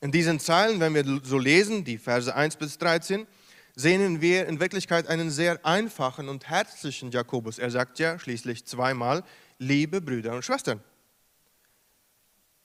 In 0.00 0.12
diesen 0.12 0.40
Zeilen, 0.40 0.80
wenn 0.80 0.94
wir 0.94 1.20
so 1.22 1.38
lesen, 1.38 1.84
die 1.84 1.98
Verse 1.98 2.34
1 2.34 2.56
bis 2.56 2.76
13, 2.78 3.26
sehen 3.74 4.20
wir 4.20 4.46
in 4.46 4.60
Wirklichkeit 4.60 5.08
einen 5.08 5.30
sehr 5.30 5.64
einfachen 5.64 6.28
und 6.28 6.48
herzlichen 6.48 7.10
Jakobus. 7.10 7.58
Er 7.58 7.70
sagt 7.70 7.98
ja 7.98 8.18
schließlich 8.18 8.64
zweimal, 8.66 9.24
liebe 9.58 10.00
Brüder 10.00 10.34
und 10.34 10.44
Schwestern. 10.44 10.82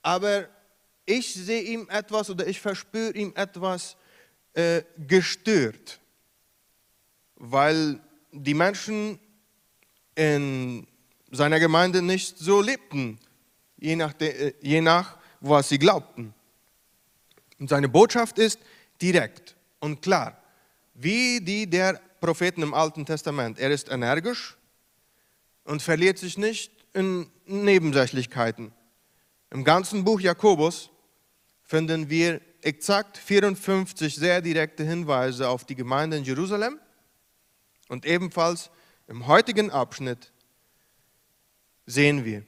Aber 0.01 0.47
ich 1.05 1.33
sehe 1.33 1.61
ihm 1.61 1.87
etwas 1.89 2.29
oder 2.29 2.45
ich 2.47 2.59
verspüre 2.59 3.13
ihm 3.13 3.33
etwas 3.35 3.95
äh, 4.53 4.83
gestört, 5.07 5.99
weil 7.35 7.99
die 8.31 8.53
Menschen 8.53 9.19
in 10.19 10.85
seiner 11.31 11.61
Gemeinde 11.61 12.01
nicht 12.01 12.37
so 12.37 12.61
lebten, 12.61 13.19
je 13.77 13.95
nach, 13.95 14.11
de, 14.11 14.53
je 14.61 14.81
nach 14.81 15.17
was 15.39 15.69
sie 15.69 15.79
glaubten. 15.79 16.33
Und 17.57 17.69
seine 17.69 17.87
Botschaft 17.87 18.37
ist 18.37 18.59
direkt 19.01 19.55
und 19.79 20.01
klar, 20.01 20.37
wie 20.93 21.39
die 21.39 21.65
der 21.69 22.01
Propheten 22.19 22.63
im 22.63 22.73
Alten 22.73 23.05
Testament. 23.05 23.59
Er 23.59 23.71
ist 23.71 23.89
energisch 23.89 24.57
und 25.63 25.81
verliert 25.81 26.17
sich 26.17 26.37
nicht 26.37 26.69
in 26.93 27.27
Nebensächlichkeiten. 27.45 28.73
Im 29.51 29.63
ganzen 29.63 30.03
Buch 30.03 30.19
Jakobus 30.19 30.89
finden 31.63 32.09
wir 32.09 32.41
exakt 32.61 33.17
54 33.17 34.15
sehr 34.15 34.41
direkte 34.41 34.83
Hinweise 34.83 35.47
auf 35.47 35.63
die 35.63 35.75
Gemeinde 35.75 36.17
in 36.17 36.25
Jerusalem 36.25 36.77
und 37.87 38.05
ebenfalls 38.05 38.69
im 39.09 39.25
heutigen 39.25 39.71
Abschnitt 39.71 40.31
sehen 41.87 42.25
wir. 42.25 42.43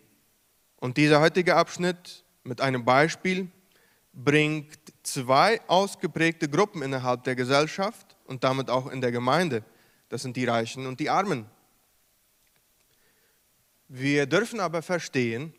Und 0.78 0.98
dieser 0.98 1.20
heutige 1.20 1.56
Abschnitt 1.56 2.24
mit 2.44 2.62
einem 2.62 2.86
Beispiel 2.86 3.50
bringt 4.14 4.78
zwei 5.02 5.60
ausgeprägte 5.68 6.48
Gruppen 6.48 6.84
innerhalb 6.84 7.24
der 7.24 7.36
Gesellschaft 7.36 8.16
und 8.26 8.44
damit 8.44 8.70
auch 8.70 8.92
in 8.92 9.02
der 9.02 9.12
Gemeinde. 9.12 9.64
Das 10.10 10.22
sind 10.22 10.38
die 10.38 10.46
Reichen 10.46 10.86
und 10.86 11.00
die 11.00 11.10
Armen. 11.10 11.48
Wir 13.88 14.28
dürfen 14.28 14.60
aber 14.60 14.84
verstehen, 14.84 15.54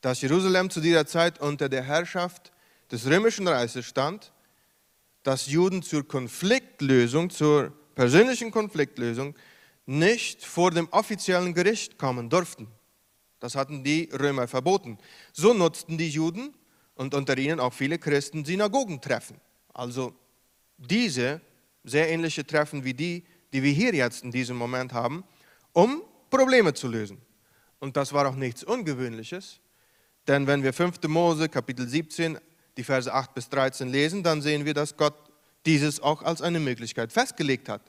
dass 0.00 0.22
Jerusalem 0.22 0.70
zu 0.70 0.80
dieser 0.80 1.06
Zeit 1.06 1.40
unter 1.40 1.68
der 1.68 1.82
Herrschaft 1.82 2.52
des 2.92 3.06
römischen 3.06 3.48
Reiches 3.48 3.86
stand, 3.86 4.32
dass 5.24 5.48
Juden 5.48 5.82
zur 5.82 6.06
Konfliktlösung, 6.06 7.28
zur 7.28 7.72
persönlichen 7.96 8.52
Konfliktlösung 8.52 9.34
nicht 9.86 10.44
vor 10.44 10.70
dem 10.70 10.88
offiziellen 10.90 11.54
Gericht 11.54 11.98
kommen 11.98 12.30
durften. 12.30 12.68
Das 13.40 13.56
hatten 13.56 13.82
die 13.82 14.08
Römer 14.12 14.46
verboten. 14.46 14.98
So 15.32 15.52
nutzten 15.52 15.98
die 15.98 16.08
Juden 16.08 16.54
und 16.94 17.14
unter 17.14 17.36
ihnen 17.36 17.58
auch 17.58 17.72
viele 17.72 17.98
Christen 17.98 18.44
Synagogentreffen. 18.44 19.40
Also 19.74 20.14
diese 20.78 21.40
sehr 21.84 22.08
ähnliche 22.08 22.46
Treffen 22.46 22.84
wie 22.84 22.94
die, 22.94 23.24
die 23.52 23.62
wir 23.62 23.72
hier 23.72 23.94
jetzt 23.94 24.22
in 24.22 24.30
diesem 24.30 24.56
Moment 24.56 24.92
haben, 24.92 25.24
um 25.72 26.02
Probleme 26.30 26.72
zu 26.74 26.88
lösen. 26.88 27.20
Und 27.80 27.96
das 27.96 28.12
war 28.12 28.28
auch 28.28 28.36
nichts 28.36 28.62
Ungewöhnliches, 28.62 29.60
denn 30.28 30.46
wenn 30.46 30.62
wir 30.62 30.72
5. 30.72 31.02
Mose 31.08 31.48
Kapitel 31.48 31.88
17, 31.88 32.38
die 32.76 32.84
Verse 32.84 33.12
8 33.12 33.34
bis 33.34 33.48
13 33.48 33.88
lesen, 33.88 34.22
dann 34.22 34.40
sehen 34.40 34.64
wir, 34.64 34.74
dass 34.74 34.96
Gott 34.96 35.16
dieses 35.66 36.00
auch 36.00 36.22
als 36.22 36.42
eine 36.42 36.60
Möglichkeit 36.60 37.12
festgelegt 37.12 37.68
hat. 37.68 37.82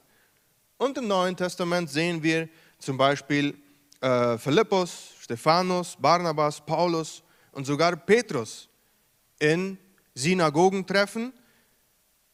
Und 0.84 0.98
im 0.98 1.08
Neuen 1.08 1.34
Testament 1.34 1.88
sehen 1.88 2.22
wir 2.22 2.46
zum 2.78 2.98
Beispiel 2.98 3.56
äh, 4.02 4.36
Philippus, 4.36 5.14
Stephanus, 5.18 5.96
Barnabas, 5.98 6.60
Paulus 6.60 7.22
und 7.52 7.64
sogar 7.64 7.96
Petrus 7.96 8.68
in 9.38 9.78
Synagogen 10.14 10.86
treffen, 10.86 11.32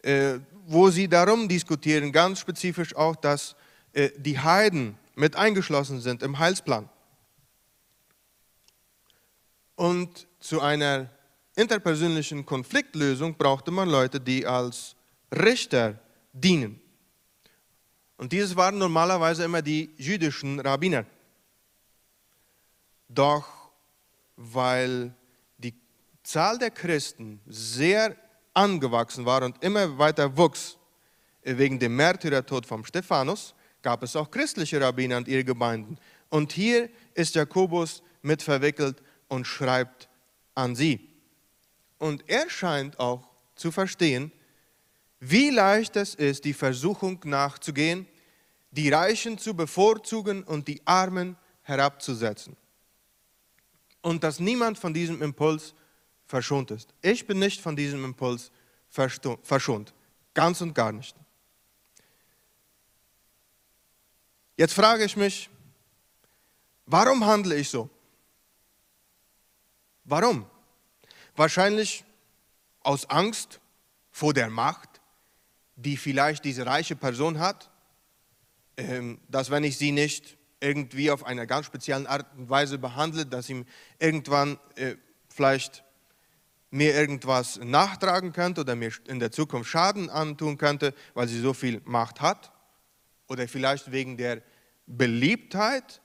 äh, 0.02 0.40
wo 0.66 0.90
sie 0.90 1.06
darum 1.06 1.46
diskutieren, 1.46 2.10
ganz 2.10 2.40
spezifisch 2.40 2.92
auch, 2.96 3.14
dass 3.14 3.54
äh, 3.92 4.10
die 4.16 4.36
Heiden 4.36 4.98
mit 5.14 5.36
eingeschlossen 5.36 6.00
sind 6.00 6.20
im 6.24 6.36
Heilsplan. 6.36 6.88
Und 9.76 10.26
zu 10.40 10.60
einer 10.60 11.08
interpersönlichen 11.54 12.44
Konfliktlösung 12.44 13.36
brauchte 13.36 13.70
man 13.70 13.88
Leute, 13.88 14.18
die 14.18 14.44
als 14.44 14.96
Richter 15.32 16.00
dienen. 16.32 16.80
Und 18.20 18.32
dieses 18.32 18.54
waren 18.54 18.76
normalerweise 18.76 19.44
immer 19.44 19.62
die 19.62 19.94
jüdischen 19.96 20.60
Rabbiner. 20.60 21.06
Doch 23.08 23.46
weil 24.36 25.14
die 25.56 25.72
Zahl 26.22 26.58
der 26.58 26.70
Christen 26.70 27.40
sehr 27.46 28.14
angewachsen 28.52 29.24
war 29.24 29.42
und 29.42 29.64
immer 29.64 29.96
weiter 29.96 30.36
wuchs 30.36 30.76
wegen 31.44 31.78
dem 31.78 31.96
Märtyrertod 31.96 32.66
von 32.66 32.84
Stephanus, 32.84 33.54
gab 33.80 34.02
es 34.02 34.14
auch 34.14 34.30
christliche 34.30 34.78
Rabbiner 34.82 35.16
und 35.16 35.26
ihre 35.26 35.42
Gemeinden. 35.42 35.96
Und 36.28 36.52
hier 36.52 36.90
ist 37.14 37.34
Jakobus 37.34 38.02
mit 38.20 38.42
verwickelt 38.42 39.02
und 39.28 39.46
schreibt 39.46 40.10
an 40.54 40.76
sie. 40.76 41.08
und 41.98 42.28
er 42.28 42.50
scheint 42.50 43.00
auch 43.00 43.26
zu 43.54 43.72
verstehen, 43.72 44.30
wie 45.20 45.50
leicht 45.50 45.96
es 45.96 46.14
ist, 46.14 46.44
die 46.44 46.54
Versuchung 46.54 47.20
nachzugehen, 47.24 48.06
die 48.70 48.88
Reichen 48.88 49.38
zu 49.38 49.54
bevorzugen 49.54 50.42
und 50.44 50.66
die 50.66 50.80
Armen 50.86 51.36
herabzusetzen. 51.62 52.56
Und 54.00 54.24
dass 54.24 54.40
niemand 54.40 54.78
von 54.78 54.94
diesem 54.94 55.20
Impuls 55.20 55.74
verschont 56.26 56.70
ist. 56.70 56.94
Ich 57.02 57.26
bin 57.26 57.38
nicht 57.38 57.60
von 57.60 57.76
diesem 57.76 58.04
Impuls 58.04 58.50
verschont. 58.88 59.92
Ganz 60.32 60.60
und 60.62 60.74
gar 60.74 60.92
nicht. 60.92 61.14
Jetzt 64.56 64.74
frage 64.74 65.04
ich 65.04 65.16
mich, 65.16 65.50
warum 66.86 67.24
handle 67.24 67.56
ich 67.56 67.68
so? 67.68 67.90
Warum? 70.04 70.46
Wahrscheinlich 71.36 72.04
aus 72.82 73.08
Angst 73.08 73.60
vor 74.10 74.34
der 74.34 74.50
Macht, 74.50 74.89
die 75.82 75.96
vielleicht 75.96 76.44
diese 76.44 76.66
reiche 76.66 76.96
Person 76.96 77.38
hat, 77.38 77.70
ähm, 78.76 79.20
dass 79.28 79.50
wenn 79.50 79.64
ich 79.64 79.78
sie 79.78 79.92
nicht 79.92 80.36
irgendwie 80.60 81.10
auf 81.10 81.24
eine 81.24 81.46
ganz 81.46 81.66
spezielle 81.66 82.08
Art 82.08 82.26
und 82.36 82.50
Weise 82.50 82.78
behandle, 82.78 83.24
dass 83.24 83.48
ihm 83.48 83.64
irgendwann 83.98 84.58
äh, 84.76 84.96
vielleicht 85.28 85.84
mir 86.70 86.94
irgendwas 86.94 87.58
nachtragen 87.58 88.32
könnte 88.32 88.60
oder 88.60 88.76
mir 88.76 88.92
in 89.08 89.18
der 89.18 89.32
Zukunft 89.32 89.70
Schaden 89.70 90.10
antun 90.10 90.58
könnte, 90.58 90.94
weil 91.14 91.26
sie 91.28 91.40
so 91.40 91.52
viel 91.52 91.80
Macht 91.84 92.20
hat. 92.20 92.52
Oder 93.26 93.48
vielleicht 93.48 93.90
wegen 93.90 94.16
der 94.16 94.42
Beliebtheit 94.86 96.00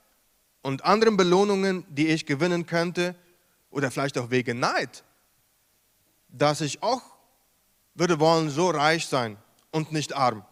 und 0.62 0.86
anderen 0.86 1.18
Belohnungen, 1.18 1.86
die 1.90 2.08
ich 2.08 2.26
gewinnen 2.26 2.66
könnte. 2.66 3.16
Oder 3.70 3.92
vielleicht 3.92 4.18
auch 4.18 4.32
wegen 4.32 4.60
Neid, 4.60 5.04
dass 6.30 6.62
ich 6.62 6.82
auch 6.82 7.02
würde 7.94 8.20
wollen 8.20 8.50
so 8.50 8.70
reich 8.70 9.06
sein 9.06 9.38
und 9.76 9.92
nicht 9.92 10.14
arm. 10.14 10.46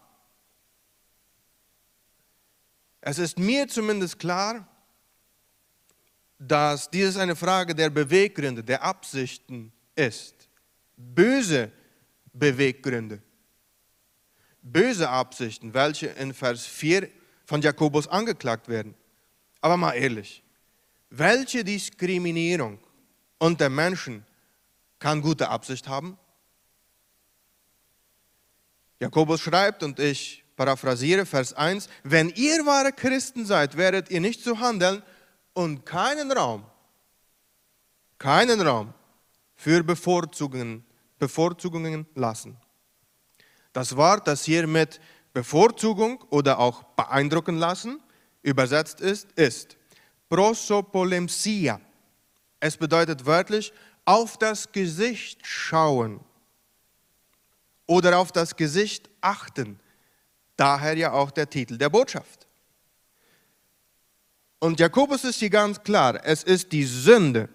Es 3.00 3.18
ist 3.18 3.38
mir 3.38 3.66
zumindest 3.68 4.18
klar, 4.18 4.68
dass 6.38 6.90
dies 6.90 7.16
eine 7.16 7.34
Frage 7.34 7.74
der 7.74 7.88
Beweggründe, 7.88 8.62
der 8.62 8.82
Absichten 8.82 9.72
ist. 9.94 10.34
Böse 10.96 11.72
Beweggründe. 12.34 13.22
Böse 14.60 15.08
Absichten, 15.08 15.72
welche 15.72 16.08
in 16.08 16.34
Vers 16.34 16.66
4 16.66 17.08
von 17.46 17.62
Jakobus 17.62 18.06
angeklagt 18.06 18.68
werden. 18.68 18.94
Aber 19.62 19.78
mal 19.78 19.92
ehrlich, 19.92 20.42
welche 21.08 21.64
Diskriminierung 21.64 22.78
unter 23.38 23.70
Menschen 23.70 24.26
kann 24.98 25.22
gute 25.22 25.48
Absicht 25.48 25.88
haben? 25.88 26.18
Jakobus 29.04 29.42
schreibt, 29.42 29.82
und 29.82 30.00
ich 30.00 30.42
paraphrasiere 30.56 31.26
Vers 31.26 31.52
1, 31.52 31.90
wenn 32.04 32.30
ihr 32.30 32.64
wahre 32.64 32.90
Christen 32.90 33.44
seid, 33.44 33.76
werdet 33.76 34.10
ihr 34.10 34.20
nicht 34.22 34.42
so 34.42 34.58
handeln 34.58 35.02
und 35.52 35.84
keinen 35.84 36.32
Raum, 36.32 36.64
keinen 38.18 38.62
Raum 38.62 38.94
für 39.54 39.84
Bevorzugungen, 39.84 40.86
Bevorzugungen 41.18 42.06
lassen. 42.14 42.56
Das 43.74 43.94
Wort, 43.94 44.26
das 44.26 44.42
hier 44.44 44.66
mit 44.66 45.00
Bevorzugung 45.34 46.22
oder 46.30 46.58
auch 46.58 46.82
beeindrucken 46.96 47.58
lassen 47.58 48.00
übersetzt 48.40 49.02
ist, 49.02 49.32
ist 49.32 49.76
prosopolemsia. 50.30 51.78
Es 52.58 52.78
bedeutet 52.78 53.26
wörtlich 53.26 53.70
auf 54.06 54.38
das 54.38 54.72
Gesicht 54.72 55.46
schauen 55.46 56.20
oder 57.86 58.18
auf 58.18 58.32
das 58.32 58.56
Gesicht 58.56 59.10
achten. 59.20 59.78
Daher 60.56 60.96
ja 60.96 61.12
auch 61.12 61.30
der 61.30 61.50
Titel 61.50 61.76
der 61.78 61.90
Botschaft. 61.90 62.46
Und 64.60 64.80
Jakobus 64.80 65.24
ist 65.24 65.40
hier 65.40 65.50
ganz 65.50 65.82
klar, 65.82 66.20
es 66.24 66.42
ist 66.42 66.72
die 66.72 66.84
Sünde, 66.84 67.48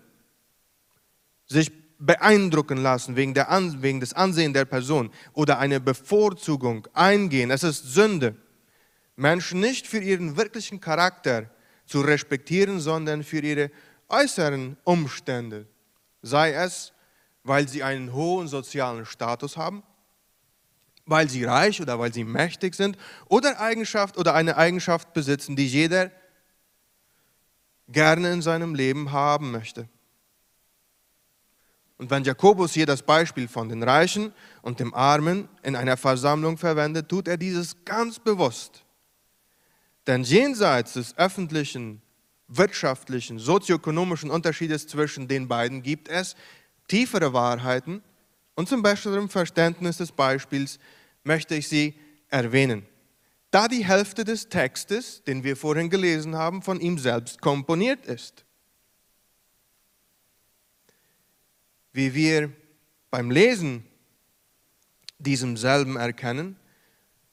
sich 1.48 1.72
beeindrucken 1.98 2.78
lassen 2.78 3.16
wegen, 3.16 3.34
der, 3.34 3.48
wegen 3.82 4.00
des 4.00 4.14
Ansehens 4.14 4.54
der 4.54 4.66
Person 4.66 5.12
oder 5.34 5.60
eine 5.60 5.80
Bevorzugung 5.80 6.88
eingehen. 6.94 7.52
Es 7.52 7.64
ist 7.64 7.94
Sünde, 7.94 8.36
Menschen 9.16 9.60
nicht 9.60 9.88
für 9.88 10.00
ihren 10.00 10.38
wirklichen 10.38 10.80
Charakter 10.80 11.50
zu 11.86 12.02
respektieren, 12.02 12.80
sondern 12.80 13.24
für 13.24 13.40
ihre 13.40 13.72
äußeren 14.08 14.78
Umstände. 14.84 15.68
Sei 16.22 16.54
es, 16.54 16.94
weil 17.44 17.68
sie 17.68 17.84
einen 17.84 18.14
hohen 18.14 18.48
sozialen 18.48 19.06
Status 19.06 19.58
haben, 19.58 19.84
weil 21.10 21.30
sie 21.30 21.44
reich 21.44 21.82
oder 21.82 22.00
weil 22.00 22.14
sie 22.14 22.24
mächtig 22.24 22.76
sind 22.76 22.98
oder 23.28 23.60
Eigenschaft 23.60 24.18
oder 24.18 24.34
eine 24.36 24.58
Eigenschaft 24.58 25.14
besitzen, 25.14 25.56
die 25.56 25.68
jeder 25.68 26.12
gerne 27.88 28.32
in 28.32 28.42
seinem 28.42 28.76
Leben 28.76 29.12
haben 29.12 29.52
möchte. 29.52 29.90
Und 31.98 32.10
wenn 32.12 32.24
Jakobus 32.24 32.74
hier 32.74 32.86
das 32.86 33.02
Beispiel 33.02 33.48
von 33.50 33.68
den 33.68 33.84
Reichen 33.84 34.32
und 34.62 34.80
dem 34.80 34.94
Armen 34.94 35.50
in 35.64 35.76
einer 35.76 35.98
Versammlung 35.98 36.58
verwendet, 36.58 37.10
tut 37.10 37.28
er 37.28 37.36
dieses 37.36 37.76
ganz 37.84 38.20
bewusst. 38.20 38.86
Denn 40.08 40.24
jenseits 40.24 40.94
des 40.94 41.18
öffentlichen, 41.18 42.02
wirtschaftlichen, 42.48 43.38
sozioökonomischen 43.38 44.32
Unterschiedes 44.32 44.88
zwischen 44.88 45.28
den 45.28 45.48
beiden 45.48 45.84
gibt 45.84 46.08
es 46.08 46.36
tiefere 46.88 47.34
Wahrheiten 47.34 48.02
und 48.56 48.70
zum 48.70 48.82
besseren 48.82 49.30
Verständnis 49.30 49.98
des 49.98 50.12
Beispiels 50.12 50.80
möchte 51.30 51.54
ich 51.54 51.68
sie 51.68 51.94
erwähnen. 52.30 52.88
Da 53.52 53.68
die 53.68 53.86
Hälfte 53.86 54.24
des 54.24 54.50
Textes, 54.50 55.24
den 55.24 55.44
wir 55.44 55.56
vorhin 55.56 55.92
gelesen 55.92 56.36
haben, 56.36 56.64
von 56.64 56.80
ihm 56.82 56.98
selbst 56.98 57.40
komponiert 57.40 58.08
ist. 58.08 58.46
Wie 61.94 62.16
wir 62.16 62.52
beim 63.12 63.30
Lesen 63.30 63.84
diesem 65.20 65.56
selben 65.56 65.98
erkennen, 65.98 66.56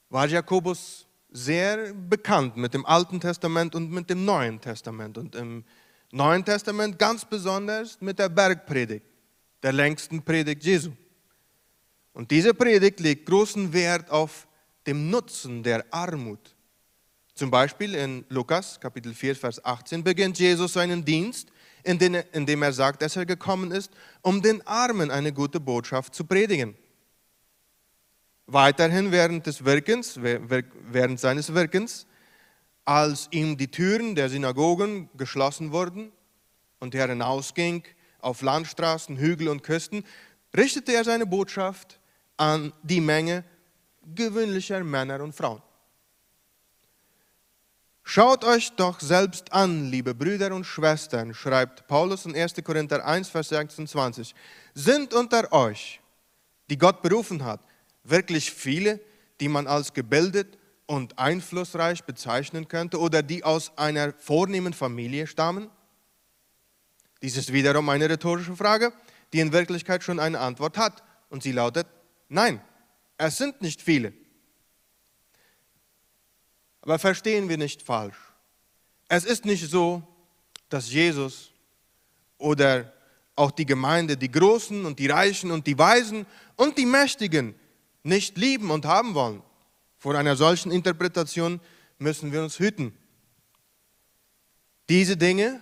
war 0.09 0.27
Jakobus 0.27 1.07
sehr 1.31 1.91
bekannt 1.93 2.55
mit 2.55 2.75
dem 2.75 2.85
Alten 2.85 3.19
Testament 3.19 3.73
und 3.73 3.91
mit 3.91 4.11
dem 4.11 4.25
Neuen 4.25 4.61
Testament. 4.61 5.17
Und 5.17 5.33
im 5.35 5.63
Neuen 6.11 6.45
Testament 6.45 6.99
ganz 6.99 7.25
besonders 7.25 7.99
mit 7.99 8.19
der 8.19 8.29
Bergpredigt, 8.29 9.05
der 9.63 9.73
längsten 9.73 10.23
Predigt 10.23 10.63
Jesu. 10.63 10.91
Und 12.17 12.31
diese 12.31 12.55
Predigt 12.55 12.99
legt 12.99 13.27
großen 13.27 13.71
Wert 13.73 14.09
auf 14.09 14.47
den 14.87 15.11
Nutzen 15.11 15.61
der 15.61 15.85
Armut. 15.91 16.55
Zum 17.35 17.51
Beispiel 17.51 17.93
in 17.93 18.25
Lukas 18.29 18.79
Kapitel 18.79 19.13
4, 19.13 19.35
Vers 19.35 19.63
18 19.63 20.03
beginnt 20.03 20.39
Jesus 20.39 20.73
seinen 20.73 21.05
Dienst, 21.05 21.51
indem 21.83 22.63
er 22.63 22.73
sagt, 22.73 23.03
dass 23.03 23.17
er 23.17 23.27
gekommen 23.27 23.69
ist, 23.69 23.91
um 24.23 24.41
den 24.41 24.65
Armen 24.65 25.11
eine 25.11 25.31
gute 25.31 25.59
Botschaft 25.59 26.15
zu 26.15 26.25
predigen. 26.25 26.75
Weiterhin 28.47 29.11
während 29.11 29.45
des 29.45 29.63
Wirkens, 29.63 30.19
während 30.19 31.19
seines 31.19 31.53
Wirkens, 31.53 32.07
als 32.83 33.27
ihm 33.29 33.57
die 33.57 33.69
Türen 33.69 34.15
der 34.15 34.29
Synagogen 34.29 35.07
geschlossen 35.17 35.71
wurden 35.71 36.11
und 36.79 36.95
er 36.95 37.09
hinausging 37.09 37.83
auf 38.17 38.41
Landstraßen, 38.41 39.17
Hügel 39.17 39.49
und 39.49 39.61
Küsten, 39.61 40.03
richtete 40.55 40.93
er 40.93 41.03
seine 41.03 41.27
Botschaft 41.27 41.99
an 42.37 42.71
die 42.83 43.01
Menge 43.01 43.43
gewöhnlicher 44.15 44.83
Männer 44.83 45.21
und 45.21 45.33
Frauen. 45.33 45.61
Schaut 48.03 48.45
euch 48.45 48.71
doch 48.71 49.01
selbst 49.01 49.51
an, 49.51 49.91
liebe 49.91 50.15
Brüder 50.15 50.53
und 50.53 50.63
Schwestern, 50.63 51.33
schreibt 51.33 51.87
Paulus 51.87 52.25
in 52.25 52.33
1. 52.33 52.53
Korinther 52.63 53.05
1, 53.05 53.27
Vers 53.27 53.49
26. 53.49 54.33
Sind 54.73 55.13
unter 55.13 55.51
euch, 55.51 55.99
die 56.69 56.77
Gott 56.77 57.01
berufen 57.01 57.43
hat, 57.43 57.59
wirklich 58.05 58.49
viele, 58.49 59.01
die 59.41 59.49
man 59.49 59.67
als 59.67 59.93
gebildet 59.93 60.57
und 60.85 61.19
einflussreich 61.19 62.05
bezeichnen 62.05 62.69
könnte 62.69 62.97
oder 62.97 63.21
die 63.21 63.43
aus 63.43 63.77
einer 63.77 64.13
vornehmen 64.13 64.71
Familie 64.71 65.27
stammen? 65.27 65.69
Dies 67.21 67.35
ist 67.35 67.51
wiederum 67.51 67.89
eine 67.89 68.09
rhetorische 68.09 68.55
Frage, 68.55 68.93
die 69.33 69.41
in 69.41 69.51
Wirklichkeit 69.51 70.01
schon 70.01 70.19
eine 70.19 70.39
Antwort 70.39 70.77
hat. 70.77 71.03
Und 71.29 71.43
sie 71.43 71.51
lautet, 71.51 71.87
Nein, 72.29 72.61
es 73.17 73.37
sind 73.37 73.61
nicht 73.61 73.81
viele. 73.81 74.13
Aber 76.81 76.99
verstehen 76.99 77.49
wir 77.49 77.57
nicht 77.57 77.81
falsch. 77.81 78.17
Es 79.09 79.25
ist 79.25 79.45
nicht 79.45 79.69
so, 79.69 80.03
dass 80.69 80.91
Jesus 80.91 81.51
oder 82.37 82.93
auch 83.35 83.51
die 83.51 83.65
Gemeinde, 83.65 84.17
die 84.17 84.31
Großen 84.31 84.85
und 84.85 84.99
die 84.99 85.07
Reichen 85.07 85.51
und 85.51 85.67
die 85.67 85.77
Weisen 85.77 86.25
und 86.55 86.77
die 86.77 86.85
Mächtigen 86.85 87.55
nicht 88.03 88.37
lieben 88.37 88.71
und 88.71 88.85
haben 88.85 89.13
wollen. 89.13 89.43
Vor 89.97 90.15
einer 90.15 90.35
solchen 90.35 90.71
Interpretation 90.71 91.59
müssen 91.99 92.31
wir 92.31 92.43
uns 92.43 92.59
hüten. 92.59 92.97
Diese 94.89 95.17
Dinge 95.17 95.61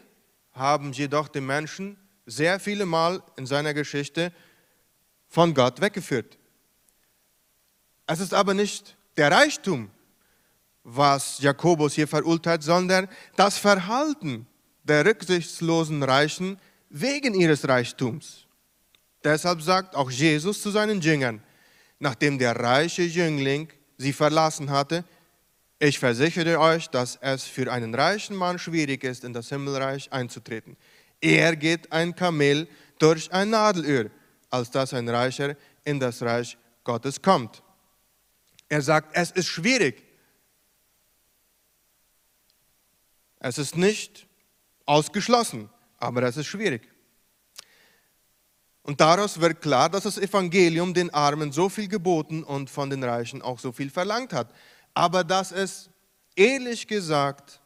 haben 0.54 0.93
jedoch 0.93 1.28
den 1.28 1.45
Menschen 1.45 1.97
sehr 2.25 2.60
viele 2.60 2.86
Mal 2.86 3.21
in 3.38 3.45
seiner 3.45 3.73
Geschichte 3.73 4.32
von 5.28 5.54
Gott 5.54 5.82
weggeführt. 5.82 6.38
Es 8.08 8.20
ist 8.20 8.34
aber 8.34 8.54
nicht 8.54 8.96
der 9.18 9.32
Reichtum, 9.32 9.89
was 10.84 11.39
Jakobus 11.39 11.94
hier 11.94 12.08
verurteilt, 12.08 12.63
sondern 12.63 13.08
das 13.36 13.58
Verhalten 13.58 14.46
der 14.84 15.06
rücksichtslosen 15.06 16.04
Reichen 16.04 16.60
wegen 16.89 17.34
ihres 17.34 17.68
Reichtums. 17.68 18.46
Deshalb 19.24 19.62
sagt 19.62 19.96
auch 19.96 20.12
Jesus 20.12 20.62
zu 20.62 20.70
seinen 20.70 21.02
Jüngern, 21.02 21.41
nachdem 21.98 22.38
der 22.38 22.56
reiche 22.56 23.02
Jüngling 23.02 23.70
sie 23.98 24.13
verlassen 24.13 24.70
hatte, 24.70 25.04
ich 25.80 26.00
versichere 26.00 26.60
euch, 26.60 26.88
dass 26.89 27.18
es 27.22 27.44
für 27.44 27.72
einen 27.72 27.94
reichen 27.94 28.36
Mann 28.36 28.60
schwierig 28.60 29.04
ist, 29.04 29.24
in 29.24 29.34
das 29.34 29.50
Himmelreich 29.50 30.12
einzutreten. 30.12 30.78
Er 31.20 31.56
geht 31.56 31.91
ein 31.91 32.15
Kamel 32.15 32.68
durch 33.00 33.32
ein 33.34 33.50
Nadelöhr, 33.50 34.10
als 34.50 34.72
dass 34.72 34.94
ein 34.94 35.10
Reicher 35.10 35.56
in 35.84 36.00
das 36.00 36.22
Reich 36.22 36.58
Gottes 36.84 37.22
kommt. 37.22 37.62
Er 38.75 38.81
sagt, 38.81 39.15
es 39.15 39.31
ist 39.31 39.47
schwierig. 39.47 40.03
Es 43.39 43.57
ist 43.57 43.77
nicht 43.77 44.27
ausgeschlossen, 44.85 45.69
aber 45.97 46.23
es 46.23 46.35
ist 46.35 46.47
schwierig. 46.47 46.91
Und 48.83 48.99
daraus 48.99 49.39
wird 49.39 49.61
klar, 49.61 49.89
dass 49.89 50.03
das 50.03 50.17
Evangelium 50.17 50.93
den 50.93 51.09
Armen 51.13 51.53
so 51.53 51.69
viel 51.69 51.88
geboten 51.88 52.43
und 52.43 52.69
von 52.69 52.89
den 52.89 53.01
Reichen 53.01 53.41
auch 53.41 53.59
so 53.59 53.71
viel 53.71 53.89
verlangt 53.89 54.33
hat. 54.33 54.53
Aber 54.93 55.23
dass 55.23 55.53
es 55.53 55.89
ehrlich 56.35 56.85
gesagt 56.85 57.61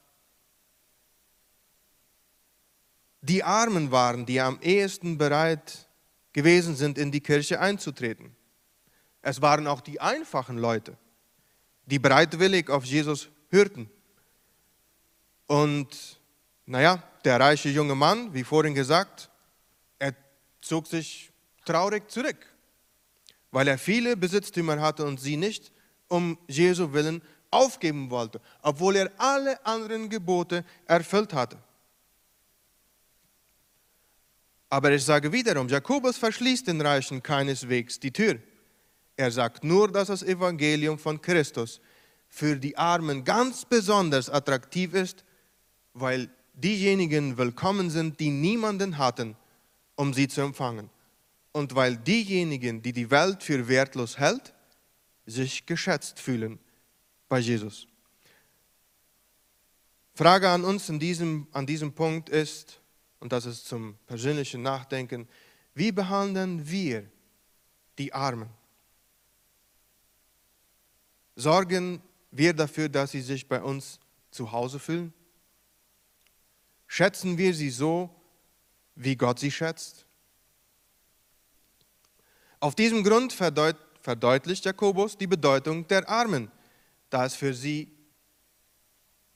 die 3.21 3.43
Armen 3.43 3.89
waren, 3.89 4.27
die 4.27 4.39
am 4.39 4.59
ehesten 4.61 5.17
bereit 5.17 5.89
gewesen 6.33 6.75
sind, 6.75 6.99
in 6.99 7.11
die 7.11 7.21
Kirche 7.21 7.59
einzutreten. 7.59 8.35
Es 9.21 9.41
waren 9.41 9.67
auch 9.67 9.81
die 9.81 9.99
einfachen 9.99 10.57
Leute, 10.57 10.97
die 11.85 11.99
bereitwillig 11.99 12.69
auf 12.69 12.85
Jesus 12.85 13.29
hörten. 13.49 13.89
Und 15.47 16.19
naja, 16.65 17.03
der 17.25 17.39
reiche 17.39 17.69
junge 17.69 17.95
Mann, 17.95 18.33
wie 18.33 18.43
vorhin 18.43 18.75
gesagt, 18.75 19.29
zog 20.61 20.87
sich 20.87 21.31
traurig 21.65 22.09
zurück, 22.09 22.45
weil 23.51 23.67
er 23.67 23.77
viele 23.77 24.15
Besitztümer 24.17 24.79
hatte 24.79 25.05
und 25.05 25.19
sie 25.19 25.37
nicht 25.37 25.71
um 26.07 26.37
Jesu 26.47 26.93
willen 26.93 27.21
aufgeben 27.51 28.09
wollte, 28.09 28.41
obwohl 28.61 28.95
er 28.95 29.11
alle 29.17 29.65
anderen 29.65 30.09
Gebote 30.09 30.63
erfüllt 30.85 31.33
hatte. 31.33 31.57
Aber 34.69 34.91
ich 34.91 35.03
sage 35.03 35.31
wiederum, 35.31 35.67
Jakobus 35.67 36.17
verschließt 36.17 36.67
den 36.67 36.81
Reichen 36.81 37.23
keineswegs 37.23 37.99
die 37.99 38.11
Tür. 38.11 38.39
Er 39.19 39.31
sagt 39.31 39.65
nur, 39.65 39.91
dass 39.91 40.07
das 40.07 40.23
Evangelium 40.23 40.97
von 40.97 41.21
Christus 41.21 41.81
für 42.29 42.55
die 42.55 42.77
Armen 42.77 43.25
ganz 43.25 43.65
besonders 43.65 44.29
attraktiv 44.29 44.93
ist, 44.93 45.25
weil 45.93 46.29
diejenigen 46.53 47.37
willkommen 47.37 47.89
sind, 47.89 48.17
die 48.21 48.29
niemanden 48.29 48.97
hatten 48.97 49.35
um 49.97 50.13
sie 50.13 50.29
zu 50.29 50.39
empfangen. 50.39 50.89
Und 51.51 51.75
weil 51.75 51.97
diejenigen, 51.97 52.81
die 52.81 52.93
die 52.93 53.11
Welt 53.11 53.43
für 53.43 53.67
wertlos 53.67 54.17
hält, 54.17 54.53
sich 55.25 55.65
geschätzt 55.65 56.17
fühlen 56.17 56.57
bei 57.27 57.39
Jesus. 57.39 57.87
Frage 60.13 60.47
an 60.47 60.63
uns 60.63 60.87
in 60.87 60.97
diesem, 60.97 61.45
an 61.51 61.65
diesem 61.65 61.91
Punkt 61.91 62.29
ist, 62.29 62.79
und 63.19 63.33
das 63.33 63.45
ist 63.45 63.67
zum 63.67 63.97
persönlichen 64.07 64.61
Nachdenken, 64.61 65.27
wie 65.73 65.91
behandeln 65.91 66.69
wir 66.69 67.11
die 67.97 68.13
Armen? 68.13 68.58
Sorgen 71.39 72.01
wir 72.31 72.53
dafür, 72.53 72.89
dass 72.89 73.11
sie 73.11 73.21
sich 73.21 73.47
bei 73.47 73.61
uns 73.61 73.99
zu 74.29 74.51
Hause 74.51 74.77
fühlen? 74.77 75.13
Schätzen 76.85 77.37
wir 77.37 77.53
sie 77.53 77.69
so, 77.69 78.13
wie 78.95 79.15
Gott 79.15 79.39
sie 79.39 79.49
schätzt? 79.49 80.05
Auf 82.59 82.75
diesem 82.75 83.03
Grund 83.03 83.31
verdeut 83.31 83.77
verdeutlicht 84.01 84.65
Jakobus 84.65 85.17
die 85.17 85.27
Bedeutung 85.27 85.87
der 85.87 86.07
Armen, 86.09 86.51
da 87.09 87.25
es 87.25 87.35
für 87.35 87.53
sie 87.53 87.91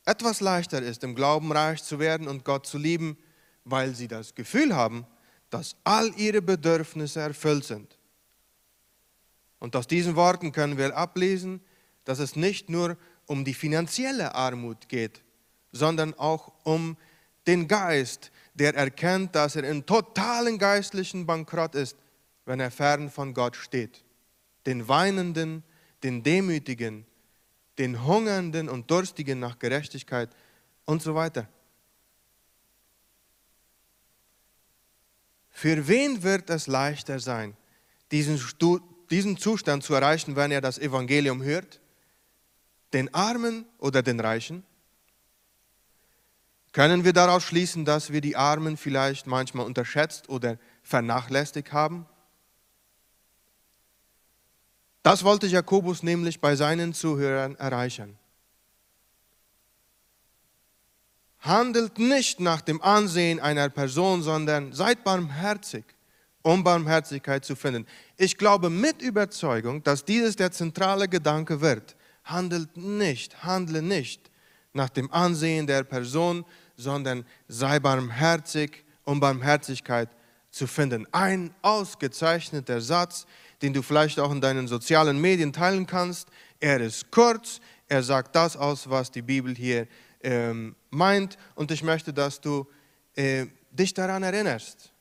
etwas 0.06 0.42
leichter 0.42 0.82
ist, 0.82 1.04
im 1.04 1.16
Glauben 1.16 1.52
reich 1.52 1.84
zu 1.84 2.00
werden 2.00 2.28
und 2.28 2.44
Gott 2.44 2.66
zu 2.66 2.78
lieben, 2.78 3.18
weil 3.63 3.96
sie 3.96 4.08
das 4.08 4.36
Gefühl 4.36 4.76
haben, 4.76 5.06
dass 5.50 5.76
all 5.84 6.13
ihre 6.18 6.42
Bedürfnisse 6.42 7.22
erfüllt 7.22 7.66
sind. 7.66 7.98
Und 9.60 9.76
aus 9.76 9.88
diesen 9.88 10.16
Worten 10.16 10.52
können 10.52 10.78
wir 10.78 10.98
ablesen, 10.98 11.62
dass 12.06 12.20
es 12.20 12.36
nicht 12.36 12.70
nur 12.70 12.98
um 13.26 13.46
die 13.46 13.54
finanzielle 13.54 14.36
Armut 14.36 14.89
geht, 14.89 15.22
sondern 15.72 16.13
auch 16.13 16.52
um 16.63 16.98
den 17.48 17.68
Geist, 17.68 18.32
der 18.54 18.76
erkennt, 18.76 19.36
dass 19.36 19.56
er 19.56 19.63
in 19.63 19.86
totalen 19.86 20.58
geistlichen 20.58 21.26
Bankrott 21.26 21.76
ist, 21.76 21.98
wenn 22.46 22.60
er 22.60 22.72
fern 22.72 23.10
von 23.10 23.34
Gott 23.34 23.56
steht. 23.56 24.04
Den 24.66 24.88
Weinenden, 24.88 25.63
den 26.04 26.24
Demütigen, 26.24 27.06
den 27.78 28.06
Hungernden 28.06 28.70
und 28.70 28.89
Durstigen 28.92 29.39
nach 29.39 29.58
Gerechtigkeit 29.60 30.30
und 30.86 31.02
so 31.02 31.16
weiter. 31.16 31.48
Für 35.50 35.88
wen 35.88 36.24
wird 36.24 36.50
es 36.50 36.68
leichter 36.68 37.20
sein, 37.20 37.56
diesen, 38.12 38.39
diesen 39.10 39.38
Zustand 39.38 39.84
zu 39.84 39.94
erreichen, 39.94 40.36
wenn 40.36 40.52
er 40.52 40.62
das 40.62 40.80
Evangelium 40.80 41.42
hört? 41.44 41.80
Den 42.93 43.13
Armen 43.13 43.65
oder 43.79 44.01
den 44.01 44.19
Reichen? 44.19 44.63
Können 46.71 47.03
wir 47.03 47.13
daraus 47.13 47.43
schließen, 47.43 47.86
dass 47.86 48.12
wir 48.12 48.21
die 48.21 48.36
Armen 48.36 48.77
vielleicht 48.77 49.27
manchmal 49.27 49.65
unterschätzt 49.65 50.29
oder 50.29 50.58
vernachlässigt 50.82 51.71
haben? 51.71 52.08
Das 55.03 55.23
wollte 55.23 55.47
Jakobus 55.47 56.01
nämlich 56.01 56.39
bei 56.39 56.56
seinen 56.56 56.93
Zuhörern 56.93 57.56
erreichen. 57.58 58.17
Handelt 61.39 61.99
nicht 61.99 62.39
nach 62.39 62.62
dem 62.62 62.82
Ansehen 62.82 63.39
einer 63.41 63.69
Person, 63.69 64.23
sondern 64.23 64.71
seid 64.71 65.03
barmherzig, 65.03 65.84
um 66.41 66.63
Barmherzigkeit 66.63 67.43
zu 67.43 67.56
finden. 67.58 67.86
Ich 68.15 68.38
glaube 68.38 68.69
mit 68.69 69.01
Überzeugung, 69.01 69.84
dass 69.84 70.06
dieses 70.06 70.38
der 70.38 70.51
zentrale 70.51 71.10
Gedanke 71.10 71.60
wird. 71.60 71.97
Handelt 72.23 72.77
nicht, 72.77 73.43
handle 73.43 73.81
nicht 73.81 74.31
nach 74.73 74.89
dem 74.89 75.12
Ansehen 75.12 75.67
der 75.67 75.83
Person, 75.83 76.45
sondern 76.77 77.25
sei 77.47 77.79
barmherzig, 77.79 78.83
um 79.03 79.19
Barmherzigkeit 79.19 80.09
zu 80.49 80.67
finden. 80.67 81.07
Ein 81.12 81.53
ausgezeichneter 81.62 82.81
Satz, 82.81 83.25
den 83.62 83.73
du 83.73 83.81
vielleicht 83.81 84.19
auch 84.19 84.31
in 84.31 84.41
deinen 84.41 84.67
sozialen 84.67 85.19
Medien 85.19 85.53
teilen 85.53 85.86
kannst. 85.88 86.27
Er 86.59 86.79
ist 86.81 87.12
kurz, 87.12 87.59
er 87.88 88.03
sagt 88.03 88.36
das 88.36 88.55
aus, 88.57 88.89
was 88.89 89.12
die 89.12 89.21
Bibel 89.21 89.55
hier 89.55 89.88
ähm, 90.21 90.75
meint 90.89 91.38
und 91.55 91.71
ich 91.71 91.83
möchte, 91.83 92.13
dass 92.13 92.39
du 92.39 92.67
äh, 93.15 93.47
dich 93.71 93.93
daran 93.93 94.23
erinnerst. 94.23 94.91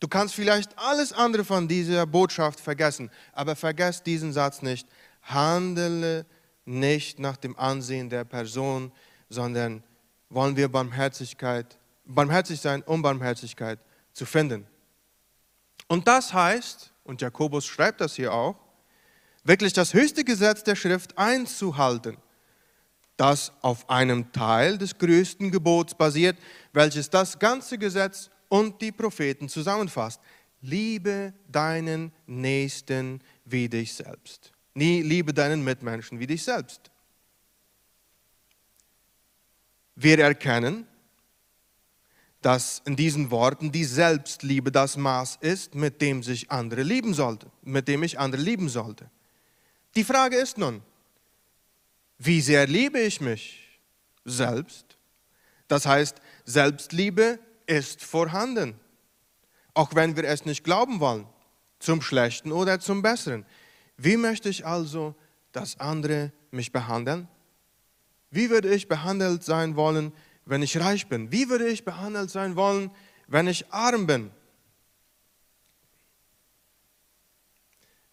Du 0.00 0.06
kannst 0.06 0.34
vielleicht 0.34 0.78
alles 0.78 1.12
andere 1.12 1.44
von 1.44 1.66
dieser 1.66 2.06
Botschaft 2.06 2.60
vergessen, 2.60 3.10
aber 3.32 3.56
vergesst 3.56 4.06
diesen 4.06 4.32
Satz 4.32 4.62
nicht. 4.62 4.86
Handele 5.30 6.26
nicht 6.64 7.18
nach 7.18 7.36
dem 7.36 7.58
Ansehen 7.58 8.10
der 8.10 8.24
Person, 8.24 8.92
sondern 9.28 9.82
wollen 10.30 10.56
wir 10.56 10.68
Barmherzigkeit, 10.68 11.78
barmherzig 12.04 12.60
sein, 12.60 12.82
um 12.82 13.02
Barmherzigkeit 13.02 13.78
zu 14.12 14.26
finden. 14.26 14.66
Und 15.86 16.06
das 16.06 16.32
heißt, 16.32 16.92
und 17.04 17.22
Jakobus 17.22 17.64
schreibt 17.66 18.00
das 18.00 18.14
hier 18.14 18.32
auch, 18.32 18.56
wirklich 19.44 19.72
das 19.72 19.94
höchste 19.94 20.24
Gesetz 20.24 20.62
der 20.62 20.76
Schrift 20.76 21.16
einzuhalten, 21.16 22.18
das 23.16 23.52
auf 23.62 23.88
einem 23.88 24.30
Teil 24.32 24.76
des 24.76 24.96
größten 24.98 25.50
Gebots 25.50 25.94
basiert, 25.94 26.38
welches 26.72 27.08
das 27.08 27.38
ganze 27.38 27.78
Gesetz 27.78 28.30
und 28.48 28.80
die 28.80 28.92
Propheten 28.92 29.48
zusammenfasst. 29.48 30.20
Liebe 30.60 31.32
deinen 31.48 32.12
Nächsten 32.26 33.20
wie 33.44 33.68
dich 33.68 33.94
selbst. 33.94 34.52
Nie 34.78 35.02
liebe 35.02 35.34
deinen 35.34 35.64
Mitmenschen 35.64 36.20
wie 36.20 36.28
dich 36.28 36.44
selbst. 36.44 36.92
Wir 39.96 40.20
erkennen, 40.20 40.86
dass 42.42 42.80
in 42.84 42.94
diesen 42.94 43.32
Worten 43.32 43.72
die 43.72 43.82
Selbstliebe 43.82 44.70
das 44.70 44.96
Maß 44.96 45.38
ist, 45.40 45.74
mit 45.74 46.00
dem 46.00 46.22
sich 46.22 46.52
andere 46.52 46.84
lieben 46.84 47.12
sollte, 47.12 47.50
mit 47.62 47.88
dem 47.88 48.04
ich 48.04 48.20
andere 48.20 48.40
lieben 48.40 48.68
sollte. 48.68 49.10
Die 49.96 50.04
Frage 50.04 50.36
ist 50.36 50.58
nun, 50.58 50.80
wie 52.18 52.40
sehr 52.40 52.68
liebe 52.68 53.00
ich 53.00 53.20
mich 53.20 53.80
selbst? 54.24 54.96
Das 55.66 55.86
heißt, 55.86 56.18
Selbstliebe 56.44 57.40
ist 57.66 58.04
vorhanden, 58.04 58.78
auch 59.74 59.96
wenn 59.96 60.14
wir 60.14 60.22
es 60.22 60.44
nicht 60.44 60.62
glauben 60.62 61.00
wollen. 61.00 61.26
zum 61.80 62.02
Schlechten 62.02 62.50
oder 62.50 62.80
zum 62.80 63.02
Besseren. 63.02 63.46
Wie 63.98 64.16
möchte 64.16 64.48
ich 64.48 64.64
also, 64.64 65.14
dass 65.52 65.78
andere 65.80 66.32
mich 66.52 66.72
behandeln? 66.72 67.28
Wie 68.30 68.48
würde 68.48 68.72
ich 68.72 68.88
behandelt 68.88 69.42
sein 69.42 69.74
wollen, 69.74 70.12
wenn 70.44 70.62
ich 70.62 70.78
reich 70.78 71.08
bin? 71.08 71.32
Wie 71.32 71.48
würde 71.50 71.68
ich 71.68 71.84
behandelt 71.84 72.30
sein 72.30 72.54
wollen, 72.54 72.90
wenn 73.26 73.48
ich 73.48 73.70
arm 73.72 74.06
bin? 74.06 74.30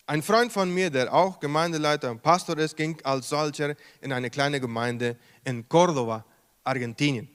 Ein 0.07 0.23
Freund 0.23 0.51
von 0.51 0.71
mir, 0.73 0.89
der 0.89 1.13
auch 1.13 1.39
Gemeindeleiter 1.39 2.11
und 2.11 2.21
Pastor 2.21 2.57
ist, 2.57 2.75
ging 2.75 2.99
als 3.03 3.29
solcher 3.29 3.75
in 4.01 4.11
eine 4.11 4.29
kleine 4.29 4.59
Gemeinde 4.59 5.17
in 5.43 5.67
Córdoba, 5.67 6.23
Argentinien. 6.63 7.27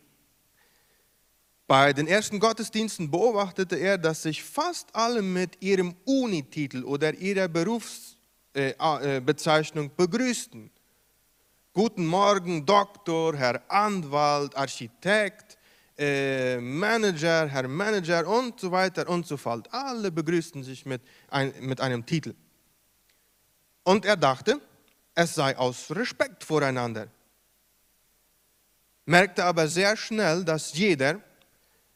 Bei 1.67 1.93
den 1.93 2.09
ersten 2.09 2.41
Gottesdiensten 2.41 3.11
beobachtete 3.11 3.77
er, 3.77 3.97
dass 3.97 4.23
sich 4.23 4.43
fast 4.43 4.95
alle 4.95 5.23
mit 5.23 5.63
ihrem 5.63 5.95
Unititel 6.05 6.85
oder 6.85 7.15
ihrer 7.15 7.47
Berufsbezeichnung 7.47 8.20
äh, 8.55 9.21
begrüßten. 9.21 10.71
Guten 11.73 12.07
Morgen, 12.07 12.67
Doktor, 12.67 13.37
Herr 13.37 13.63
Anwalt, 13.71 14.57
Architekt, 14.57 15.57
äh, 15.97 16.59
Manager, 16.59 17.47
Herr 17.47 17.69
Manager 17.69 18.27
und 18.27 18.59
so 18.59 18.73
weiter 18.73 19.09
und 19.09 19.27
so 19.27 19.37
fort. 19.37 19.69
Alle 19.73 20.11
begrüßten 20.11 20.65
sich 20.65 20.85
mit, 20.85 21.03
ein, 21.29 21.53
mit 21.61 21.81
einem 21.81 22.05
Titel. 22.05 22.35
Und 23.85 24.05
er 24.05 24.17
dachte, 24.17 24.61
es 25.15 25.35
sei 25.35 25.57
aus 25.57 25.91
Respekt 25.91 26.43
voreinander. 26.43 27.09
Merkte 29.05 29.45
aber 29.45 29.69
sehr 29.69 29.97
schnell, 29.97 30.45
dass 30.45 30.73
jeder, 30.73 31.21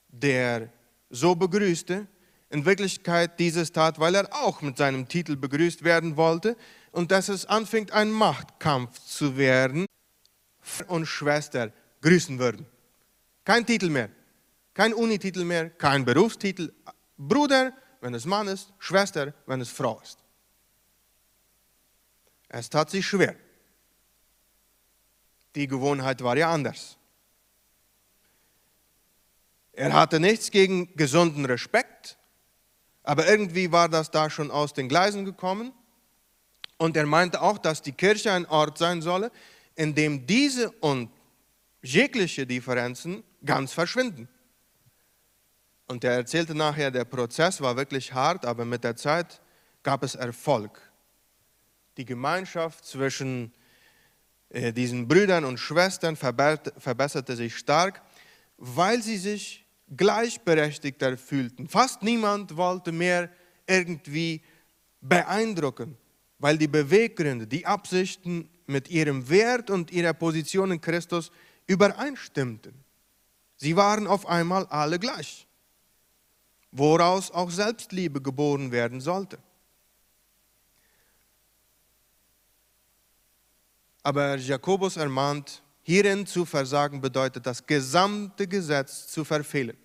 der 0.08 0.68
so 1.10 1.34
begrüßte, 1.34 2.06
in 2.54 2.64
Wirklichkeit 2.64 3.40
dieses 3.40 3.72
tat, 3.72 3.98
weil 3.98 4.14
er 4.14 4.32
auch 4.32 4.62
mit 4.62 4.76
seinem 4.76 5.08
Titel 5.08 5.34
begrüßt 5.34 5.82
werden 5.82 6.16
wollte 6.16 6.56
und 6.92 7.10
dass 7.10 7.28
es 7.28 7.46
anfing, 7.46 7.90
ein 7.90 8.12
Machtkampf 8.12 9.00
zu 9.00 9.36
werden 9.36 9.86
und 10.86 11.06
Schwester 11.06 11.72
grüßen 12.00 12.38
würden. 12.38 12.64
Kein 13.44 13.66
Titel 13.66 13.90
mehr, 13.90 14.08
kein 14.72 14.94
Unititel 14.94 15.44
mehr, 15.44 15.68
kein 15.68 16.04
Berufstitel. 16.04 16.72
Bruder, 17.18 17.72
wenn 18.00 18.14
es 18.14 18.24
Mann 18.24 18.46
ist, 18.46 18.72
Schwester, 18.78 19.34
wenn 19.46 19.60
es 19.60 19.70
Frau 19.70 20.00
ist. 20.00 20.18
Es 22.48 22.70
tat 22.70 22.88
sich 22.88 23.04
schwer. 23.04 23.34
Die 25.56 25.66
Gewohnheit 25.66 26.22
war 26.22 26.36
ja 26.36 26.52
anders. 26.52 26.96
Er 29.72 29.92
hatte 29.92 30.20
nichts 30.20 30.52
gegen 30.52 30.94
gesunden 30.94 31.46
Respekt, 31.46 32.16
aber 33.04 33.28
irgendwie 33.28 33.70
war 33.70 33.88
das 33.88 34.10
da 34.10 34.28
schon 34.28 34.50
aus 34.50 34.72
den 34.72 34.88
Gleisen 34.88 35.24
gekommen. 35.24 35.72
Und 36.76 36.96
er 36.96 37.06
meinte 37.06 37.40
auch, 37.40 37.58
dass 37.58 37.82
die 37.82 37.92
Kirche 37.92 38.32
ein 38.32 38.46
Ort 38.46 38.78
sein 38.78 39.00
solle, 39.00 39.30
in 39.76 39.94
dem 39.94 40.26
diese 40.26 40.70
und 40.72 41.10
jegliche 41.82 42.46
Differenzen 42.46 43.22
ganz 43.44 43.72
verschwinden. 43.72 44.28
Und 45.86 46.02
er 46.02 46.12
erzählte 46.12 46.54
nachher, 46.54 46.90
der 46.90 47.04
Prozess 47.04 47.60
war 47.60 47.76
wirklich 47.76 48.12
hart, 48.12 48.44
aber 48.44 48.64
mit 48.64 48.82
der 48.82 48.96
Zeit 48.96 49.40
gab 49.82 50.02
es 50.02 50.16
Erfolg 50.16 50.80
die 51.96 52.04
Gemeinschaft 52.04 52.84
zwischen 52.84 53.52
äh, 54.50 54.72
diesen 54.72 55.08
Brüdern 55.08 55.44
und 55.44 55.58
Schwestern 55.58 56.16
verbesserte 56.16 57.36
sich 57.36 57.56
stark, 57.56 58.02
weil 58.56 59.02
sie 59.02 59.18
sich 59.18 59.63
gleichberechtigter 59.96 61.16
fühlten. 61.16 61.68
Fast 61.68 62.02
niemand 62.02 62.56
wollte 62.56 62.92
mehr 62.92 63.30
irgendwie 63.66 64.42
beeindrucken, 65.00 65.96
weil 66.38 66.58
die 66.58 66.68
Beweggründe, 66.68 67.46
die 67.46 67.66
Absichten 67.66 68.48
mit 68.66 68.88
ihrem 68.90 69.28
Wert 69.28 69.70
und 69.70 69.90
ihrer 69.90 70.14
Position 70.14 70.70
in 70.70 70.80
Christus 70.80 71.30
übereinstimmten. 71.66 72.74
Sie 73.56 73.76
waren 73.76 74.06
auf 74.06 74.26
einmal 74.26 74.66
alle 74.66 74.98
gleich, 74.98 75.46
woraus 76.70 77.30
auch 77.30 77.50
Selbstliebe 77.50 78.20
geboren 78.20 78.72
werden 78.72 79.00
sollte. 79.00 79.38
Aber 84.02 84.36
Jakobus 84.36 84.98
ermahnt, 84.98 85.62
hierin 85.82 86.26
zu 86.26 86.44
versagen 86.44 87.00
bedeutet, 87.00 87.46
das 87.46 87.66
gesamte 87.66 88.46
Gesetz 88.46 89.06
zu 89.06 89.24
verfehlen. 89.24 89.76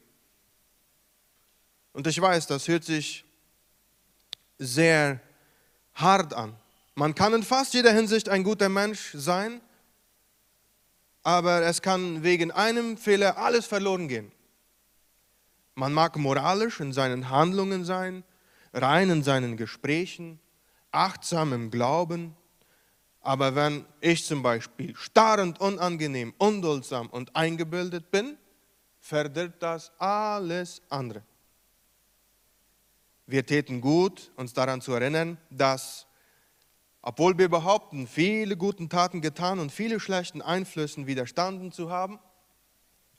Und 1.94 2.08
ich 2.08 2.20
weiß, 2.20 2.48
das 2.48 2.68
hört 2.68 2.84
sich 2.84 3.26
sehr 4.58 5.20
hart 5.94 6.34
an. 6.34 6.56
Man 6.96 7.16
kann 7.16 7.34
in 7.34 7.44
fast 7.44 7.74
jeder 7.74 7.92
Hinsicht 7.92 8.30
ein 8.30 8.44
guter 8.44 8.70
Mensch 8.70 9.12
sein, 9.14 9.62
aber 11.24 11.62
es 11.64 11.82
kann 11.82 12.24
wegen 12.24 12.52
einem 12.52 12.98
Fehler 12.98 13.38
alles 13.38 13.66
verloren 13.66 14.08
gehen. 14.08 14.32
Man 15.76 15.94
mag 15.94 16.18
moralisch 16.18 16.80
in 16.80 16.92
seinen 16.92 17.30
Handlungen 17.30 17.86
sein, 17.86 18.24
rein 18.74 19.10
in 19.10 19.24
seinen 19.24 19.56
Gesprächen, 19.56 20.40
achtsam 20.92 21.54
im 21.54 21.72
Glauben, 21.72 22.36
aber 23.22 23.56
wenn 23.56 23.86
ich 24.02 24.26
zum 24.26 24.42
Beispiel 24.42 24.96
starrend, 24.96 25.60
unangenehm, 25.60 26.34
unduldsam 26.38 27.08
und 27.08 27.36
eingebildet 27.36 28.12
bin, 28.12 28.38
verdirbt 29.00 29.62
das 29.62 29.92
alles 30.00 30.82
andere. 30.90 31.22
Wir 33.30 33.46
täten 33.46 33.80
gut, 33.80 34.32
uns 34.38 34.54
daran 34.54 34.82
zu 34.82 34.92
erinnern, 34.92 35.38
dass, 35.52 36.08
obwohl 37.04 37.38
wir 37.38 37.48
behaupten, 37.48 38.08
viele 38.08 38.58
guten 38.58 38.90
Taten 38.90 39.22
getan 39.22 39.60
und 39.60 39.72
viele 39.72 40.00
schlechten 40.00 40.42
Einflüssen 40.42 41.06
widerstanden 41.06 41.72
zu 41.72 41.92
haben, 41.92 42.18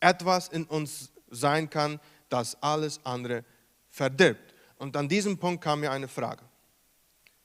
etwas 0.01 0.49
in 0.49 0.65
uns 0.65 1.13
sein 1.31 1.71
kann, 1.71 2.01
das 2.29 2.61
alles 2.61 3.07
andere 3.07 3.45
verdirbt. 3.89 4.53
Und 4.79 4.97
an 4.97 5.09
diesem 5.09 5.39
Punkt 5.39 5.63
kam 5.63 5.79
mir 5.79 5.93
eine 5.93 6.09
Frage. 6.09 6.43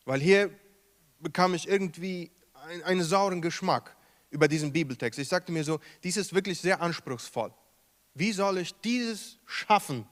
Weil 0.04 0.20
hier 0.20 0.50
bekam 1.20 1.54
ich 1.54 1.68
irgendwie 1.68 2.32
einen 2.84 3.04
sauren 3.04 3.44
Geschmack 3.44 3.96
über 4.32 4.48
diesen 4.48 4.74
Bibeltext. 4.74 5.20
Ich 5.20 5.28
sagte 5.28 5.52
mir 5.52 5.64
so, 5.64 5.80
dies 6.04 6.18
ist 6.18 6.34
wirklich 6.34 6.60
sehr 6.60 6.82
anspruchsvoll. 6.82 7.54
Wie 8.16 8.32
soll 8.32 8.58
ich 8.58 8.74
dieses 8.82 9.38
schaffen? 9.46 10.08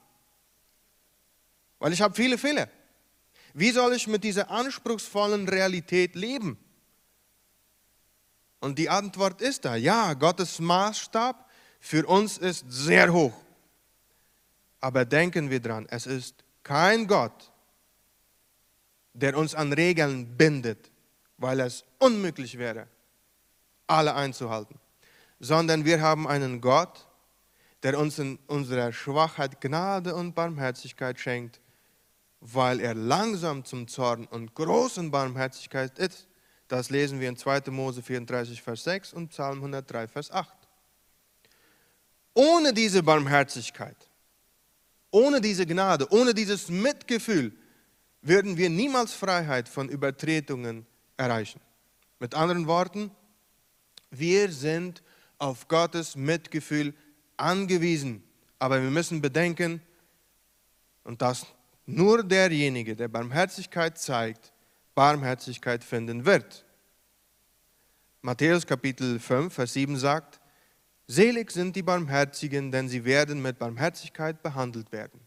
Weil 1.83 1.91
ich 1.91 2.01
habe 2.01 2.15
viele 2.15 2.37
Fehler. 2.37 2.69
Wie 3.53 3.71
soll 3.71 3.93
ich 3.93 4.07
mit 4.07 4.23
dieser 4.23 4.49
anspruchsvollen 4.49 5.49
Realität 5.49 6.15
leben? 6.15 6.57
Und 8.61 8.79
die 8.79 8.89
Antwort 8.89 9.41
ist 9.41 9.65
da, 9.65 9.75
ja, 9.75 10.13
Gottes 10.13 10.59
Maßstab 10.59 11.45
für 11.81 12.05
uns 12.05 12.37
ist 12.37 12.63
sehr 12.69 13.11
hoch. 13.11 13.33
Aber 14.79 15.03
denken 15.03 15.49
wir 15.49 15.59
dran, 15.59 15.85
es 15.89 16.07
ist 16.07 16.45
kein 16.63 17.05
Gott, 17.05 17.51
der 19.11 19.37
uns 19.37 19.53
an 19.53 19.73
Regeln 19.73 20.37
bindet, 20.37 20.89
weil 21.37 21.59
es 21.59 21.83
unmöglich 21.99 22.57
wäre, 22.57 22.87
alle 23.87 24.15
einzuhalten, 24.15 24.79
sondern 25.41 25.83
wir 25.83 25.99
haben 25.99 26.29
einen 26.29 26.61
Gott, 26.61 27.05
der 27.83 27.99
uns 27.99 28.19
in 28.19 28.39
unserer 28.47 28.93
Schwachheit 28.93 29.59
Gnade 29.59 30.15
und 30.15 30.33
Barmherzigkeit 30.33 31.19
schenkt, 31.19 31.59
weil 32.45 32.81
er 32.81 32.93
langsam 32.93 33.63
zum 33.63 33.87
Zorn 33.87 34.25
und 34.25 34.53
großen 34.53 35.09
Barmherzigkeit 35.09 35.97
ist. 35.97 36.27
Das 36.67 36.89
lesen 36.89 37.21
wir 37.21 37.29
in 37.29 37.37
2. 37.37 37.71
Mose 37.71 38.01
34, 38.01 38.61
Vers 38.61 38.83
6 38.83 39.13
und 39.13 39.29
Psalm 39.29 39.57
103, 39.59 40.09
Vers 40.09 40.29
8. 40.29 40.49
Ohne 42.33 42.73
diese 42.73 43.01
Barmherzigkeit, 43.01 43.95
ohne 45.09 45.39
diese 45.39 45.65
Gnade, 45.65 46.11
ohne 46.11 46.33
dieses 46.33 46.67
Mitgefühl 46.67 47.53
würden 48.21 48.57
wir 48.57 48.69
niemals 48.69 49.13
Freiheit 49.13 49.69
von 49.69 49.87
Übertretungen 49.87 50.85
erreichen. 51.15 51.61
Mit 52.19 52.35
anderen 52.35 52.67
Worten, 52.67 53.11
wir 54.09 54.51
sind 54.51 55.01
auf 55.37 55.67
Gottes 55.69 56.15
Mitgefühl 56.15 56.93
angewiesen. 57.37 58.23
Aber 58.59 58.81
wir 58.81 58.89
müssen 58.89 59.21
bedenken, 59.21 59.81
und 61.03 61.21
dass 61.21 61.45
nur 61.85 62.23
derjenige, 62.23 62.95
der 62.95 63.07
Barmherzigkeit 63.07 63.97
zeigt, 63.97 64.53
Barmherzigkeit 64.95 65.83
finden 65.83 66.25
wird. 66.25 66.65
Matthäus 68.21 68.65
Kapitel 68.65 69.19
5, 69.19 69.53
Vers 69.53 69.73
7 69.73 69.97
sagt, 69.97 70.39
Selig 71.07 71.51
sind 71.51 71.75
die 71.75 71.83
Barmherzigen, 71.83 72.71
denn 72.71 72.87
sie 72.87 73.03
werden 73.03 73.41
mit 73.41 73.59
Barmherzigkeit 73.59 74.41
behandelt 74.41 74.91
werden. 74.91 75.19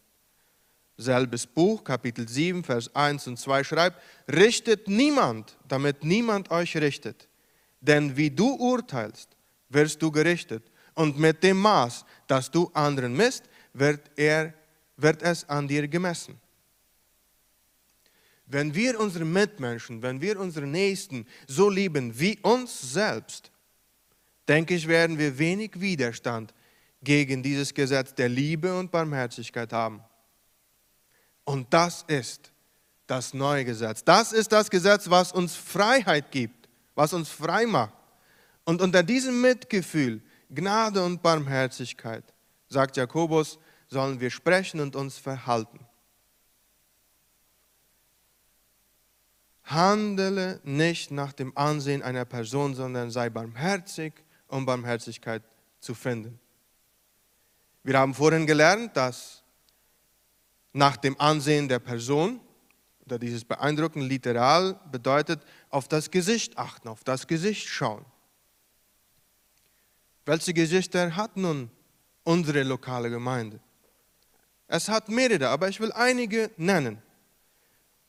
Selbes 0.97 1.45
Buch, 1.45 1.83
Kapitel 1.83 2.27
7, 2.27 2.63
Vers 2.63 2.93
1 2.95 3.27
und 3.27 3.37
2 3.37 3.63
schreibt, 3.63 4.01
richtet 4.27 4.87
niemand, 4.87 5.55
damit 5.67 6.03
niemand 6.03 6.49
euch 6.49 6.75
richtet. 6.75 7.29
Denn 7.79 8.17
wie 8.17 8.31
du 8.31 8.55
urteilst, 8.55 9.29
wirst 9.69 10.01
du 10.01 10.09
gerichtet. 10.09 10.63
Und 10.95 11.19
mit 11.19 11.43
dem 11.43 11.59
Maß, 11.59 12.03
das 12.25 12.49
du 12.49 12.71
anderen 12.73 13.15
misst, 13.15 13.43
wird, 13.73 14.09
er, 14.15 14.55
wird 14.95 15.21
es 15.21 15.47
an 15.47 15.67
dir 15.67 15.87
gemessen. 15.87 16.41
Wenn 18.47 18.73
wir 18.73 18.99
unsere 18.99 19.25
Mitmenschen, 19.25 20.01
wenn 20.01 20.21
wir 20.21 20.39
unsere 20.39 20.65
Nächsten 20.65 21.27
so 21.47 21.69
lieben 21.69 22.17
wie 22.17 22.39
uns 22.41 22.93
selbst, 22.93 23.51
denke 24.47 24.73
ich, 24.73 24.87
werden 24.87 25.17
wir 25.17 25.37
wenig 25.37 25.79
Widerstand 25.79 26.53
gegen 27.03 27.43
dieses 27.43 27.73
Gesetz 27.73 28.15
der 28.15 28.29
Liebe 28.29 28.77
und 28.77 28.89
Barmherzigkeit 28.89 29.71
haben. 29.73 30.01
Und 31.43 31.73
das 31.73 32.03
ist 32.07 32.51
das 33.05 33.33
neue 33.33 33.65
Gesetz. 33.65 34.03
Das 34.03 34.33
ist 34.33 34.51
das 34.51 34.69
Gesetz, 34.69 35.09
was 35.09 35.31
uns 35.31 35.55
Freiheit 35.55 36.31
gibt, 36.31 36.67
was 36.95 37.13
uns 37.13 37.29
frei 37.29 37.65
macht. 37.65 37.93
Und 38.65 38.81
unter 38.81 39.03
diesem 39.03 39.39
Mitgefühl, 39.39 40.21
Gnade 40.49 41.03
und 41.03 41.21
Barmherzigkeit, 41.21 42.23
sagt 42.67 42.97
Jakobus, 42.97 43.59
sollen 43.87 44.19
wir 44.19 44.29
sprechen 44.29 44.79
und 44.79 44.95
uns 44.95 45.17
verhalten. 45.17 45.86
Handele 49.67 50.59
nicht 50.63 51.11
nach 51.11 51.33
dem 51.33 51.55
Ansehen 51.57 52.01
einer 52.01 52.25
Person, 52.25 52.73
sondern 52.73 53.11
sei 53.11 53.29
barmherzig, 53.29 54.13
um 54.47 54.65
Barmherzigkeit 54.65 55.43
zu 55.79 55.93
finden. 55.93 56.39
Wir 57.83 57.99
haben 57.99 58.13
vorhin 58.13 58.47
gelernt, 58.47 58.95
dass 58.97 59.43
nach 60.73 60.97
dem 60.97 61.19
Ansehen 61.19 61.67
der 61.67 61.79
Person 61.79 62.39
oder 63.05 63.17
dieses 63.17 63.45
Beeindrucken 63.45 64.01
literal 64.01 64.79
bedeutet 64.91 65.41
auf 65.69 65.87
das 65.87 66.11
Gesicht 66.11 66.57
achten, 66.57 66.89
auf 66.89 67.03
das 67.03 67.27
Gesicht 67.27 67.67
schauen. 67.67 68.05
Welche 70.25 70.53
Gesichter 70.53 71.15
hat 71.15 71.37
nun 71.37 71.71
unsere 72.23 72.63
lokale 72.63 73.09
Gemeinde? 73.09 73.61
Es 74.67 74.89
hat 74.89 75.07
mehrere, 75.07 75.47
aber 75.47 75.69
ich 75.69 75.79
will 75.79 75.93
einige 75.93 76.51
nennen. 76.57 77.01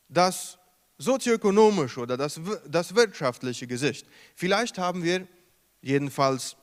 Das 0.09 0.58
sozioökonomische 0.99 2.01
oder 2.01 2.17
das, 2.17 2.39
das 2.67 2.93
wirtschaftliche 2.93 3.65
Gesicht. 3.65 4.05
Vielleicht 4.35 4.77
haben 4.77 5.03
wir 5.03 5.27
jedenfalls 5.81 6.55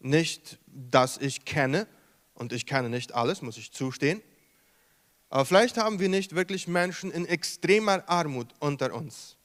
nicht, 0.00 0.58
das 0.66 1.16
ich 1.16 1.46
kenne, 1.46 1.86
und 2.34 2.52
ich 2.52 2.66
kenne 2.66 2.90
nicht 2.90 3.14
alles, 3.14 3.40
muss 3.40 3.56
ich 3.56 3.72
zustehen, 3.72 4.20
aber 5.30 5.44
vielleicht 5.44 5.78
haben 5.78 5.98
wir 5.98 6.08
nicht 6.08 6.34
wirklich 6.34 6.68
Menschen 6.68 7.10
in 7.10 7.24
extremer 7.24 8.06
Armut 8.08 8.48
unter 8.58 8.92
uns. 8.92 9.36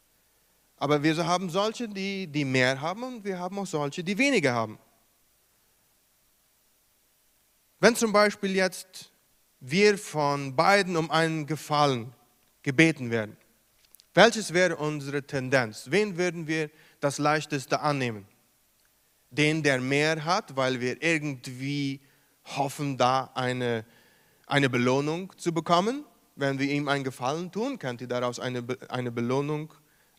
Aber 0.77 1.01
wir 1.01 1.25
haben 1.25 1.49
solche, 1.49 1.88
die, 1.88 2.27
die 2.27 2.43
mehr 2.43 2.82
haben 2.82 3.03
und 3.03 3.23
wir 3.23 3.39
haben 3.39 3.58
auch 3.58 3.65
solche, 3.65 4.03
die 4.03 4.17
weniger 4.17 4.53
haben. 4.53 4.80
Wenn 7.80 7.95
zum 7.95 8.12
Beispiel 8.12 8.56
jetzt 8.56 9.12
wir 9.60 9.97
von 9.97 10.56
beiden 10.56 10.97
um 10.97 11.10
einen 11.10 11.45
Gefallen 11.45 12.13
gebeten 12.63 13.10
werden, 13.10 13.38
welches 14.17 14.51
wäre 14.51 14.77
unsere 14.77 15.21
Tendenz? 15.21 15.91
Wen 15.91 16.17
würden 16.17 16.47
wir 16.47 16.71
das 16.99 17.19
leichteste 17.19 17.82
annehmen? 17.82 18.25
Den, 19.30 19.62
der 19.62 19.80
mehr 19.80 20.25
hat, 20.25 20.56
weil 20.56 20.82
wir 20.82 21.03
irgendwie 21.03 22.01
hoffen, 22.43 22.97
da 22.97 23.30
eine, 23.36 23.86
eine 24.47 24.71
Belohnung 24.71 25.32
zu 25.38 25.53
bekommen? 25.53 26.03
Wenn 26.36 26.58
wir 26.58 26.67
ihm 26.67 26.88
einen 26.88 27.03
Gefallen 27.03 27.51
tun, 27.51 27.77
könnte 27.77 28.08
daraus 28.08 28.39
eine, 28.39 28.65
eine 28.89 29.12
Belohnung 29.12 29.71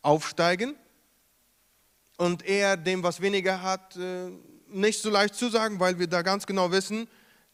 aufsteigen. 0.02 0.76
Und 2.18 2.46
er, 2.46 2.76
dem, 2.76 3.02
was 3.02 3.20
weniger 3.20 3.62
hat, 3.62 3.96
äh, 3.96 4.30
nicht 4.68 5.02
so 5.02 5.10
leicht 5.10 5.34
zusagen, 5.34 5.80
weil 5.80 5.98
wir 5.98 6.06
da 6.06 6.22
ganz 6.22 6.46
genau 6.46 6.70
wissen, 6.70 7.08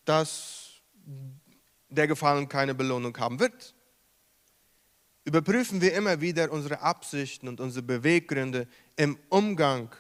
dass 0.05 0.83
der 1.89 2.07
Gefallen 2.07 2.51
keine 2.51 2.75
Belohnung 2.75 3.17
haben 3.17 3.41
wird. 3.41 3.75
Überprüfen 5.25 5.81
wir 5.81 5.95
immer 5.95 6.21
wieder 6.21 6.53
unsere 6.53 6.81
Absichten 6.81 7.49
und 7.49 7.61
unsere 7.61 7.83
Beweggründe 7.83 8.69
im 8.97 9.19
Umgang 9.31 9.91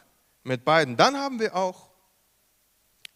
mit 0.43 0.65
beiden. 0.65 0.97
Dann 0.97 1.17
haben 1.17 1.41
wir 1.41 1.57
auch, 1.57 1.91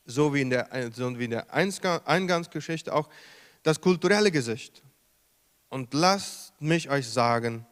so 0.07 0.33
wie 0.33 0.41
in 0.41 0.51
der, 0.51 0.91
so 0.93 1.19
wie 1.19 1.27
in 1.27 1.33
der 1.33 1.53
Eingangsgeschichte, 1.53 2.95
auch 2.95 3.09
das 3.63 3.81
kulturelle 3.81 4.31
Gesicht. 4.31 4.83
Und 5.69 5.93
lasst 5.93 6.59
mich 6.61 6.89
euch 6.89 7.07
sagen, 7.07 7.67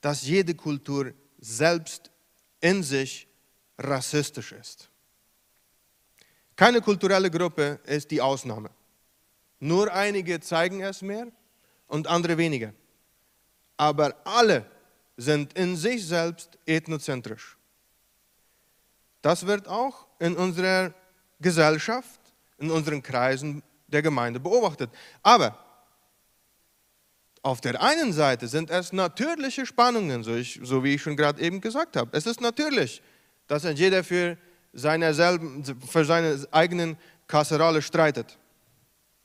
dass 0.00 0.22
jede 0.22 0.54
Kultur 0.54 1.12
selbst 1.38 2.10
in 2.60 2.82
sich 2.82 3.28
rassistisch 3.78 4.52
ist. 4.52 4.88
Keine 6.56 6.80
kulturelle 6.80 7.30
Gruppe 7.30 7.80
ist 7.84 8.10
die 8.10 8.20
Ausnahme. 8.20 8.70
Nur 9.60 9.92
einige 9.92 10.40
zeigen 10.40 10.80
es 10.80 11.02
mehr 11.02 11.26
und 11.86 12.06
andere 12.06 12.38
weniger. 12.38 12.72
Aber 13.76 14.14
alle 14.24 14.64
sind 15.16 15.52
in 15.54 15.76
sich 15.76 16.06
selbst 16.06 16.58
ethnozentrisch. 16.66 17.56
Das 19.20 19.46
wird 19.46 19.68
auch 19.68 20.06
in 20.18 20.36
unserer 20.36 20.92
Gesellschaft, 21.40 22.20
in 22.58 22.70
unseren 22.70 23.02
Kreisen 23.02 23.62
der 23.86 24.02
Gemeinde 24.02 24.40
beobachtet. 24.40 24.90
Aber 25.22 25.58
auf 27.42 27.60
der 27.60 27.82
einen 27.82 28.12
Seite 28.12 28.46
sind 28.46 28.70
es 28.70 28.92
natürliche 28.92 29.66
Spannungen, 29.66 30.22
so, 30.22 30.34
ich, 30.34 30.60
so 30.62 30.82
wie 30.84 30.94
ich 30.94 31.02
schon 31.02 31.16
gerade 31.16 31.40
eben 31.40 31.60
gesagt 31.60 31.96
habe. 31.96 32.16
Es 32.16 32.26
ist 32.26 32.40
natürlich, 32.40 33.02
dass 33.48 33.64
jeder 33.64 34.04
für 34.04 34.38
seine, 34.72 35.12
selben, 35.12 35.64
für 35.64 36.04
seine 36.04 36.46
eigenen 36.52 36.96
Kasserole 37.26 37.82
streitet, 37.82 38.38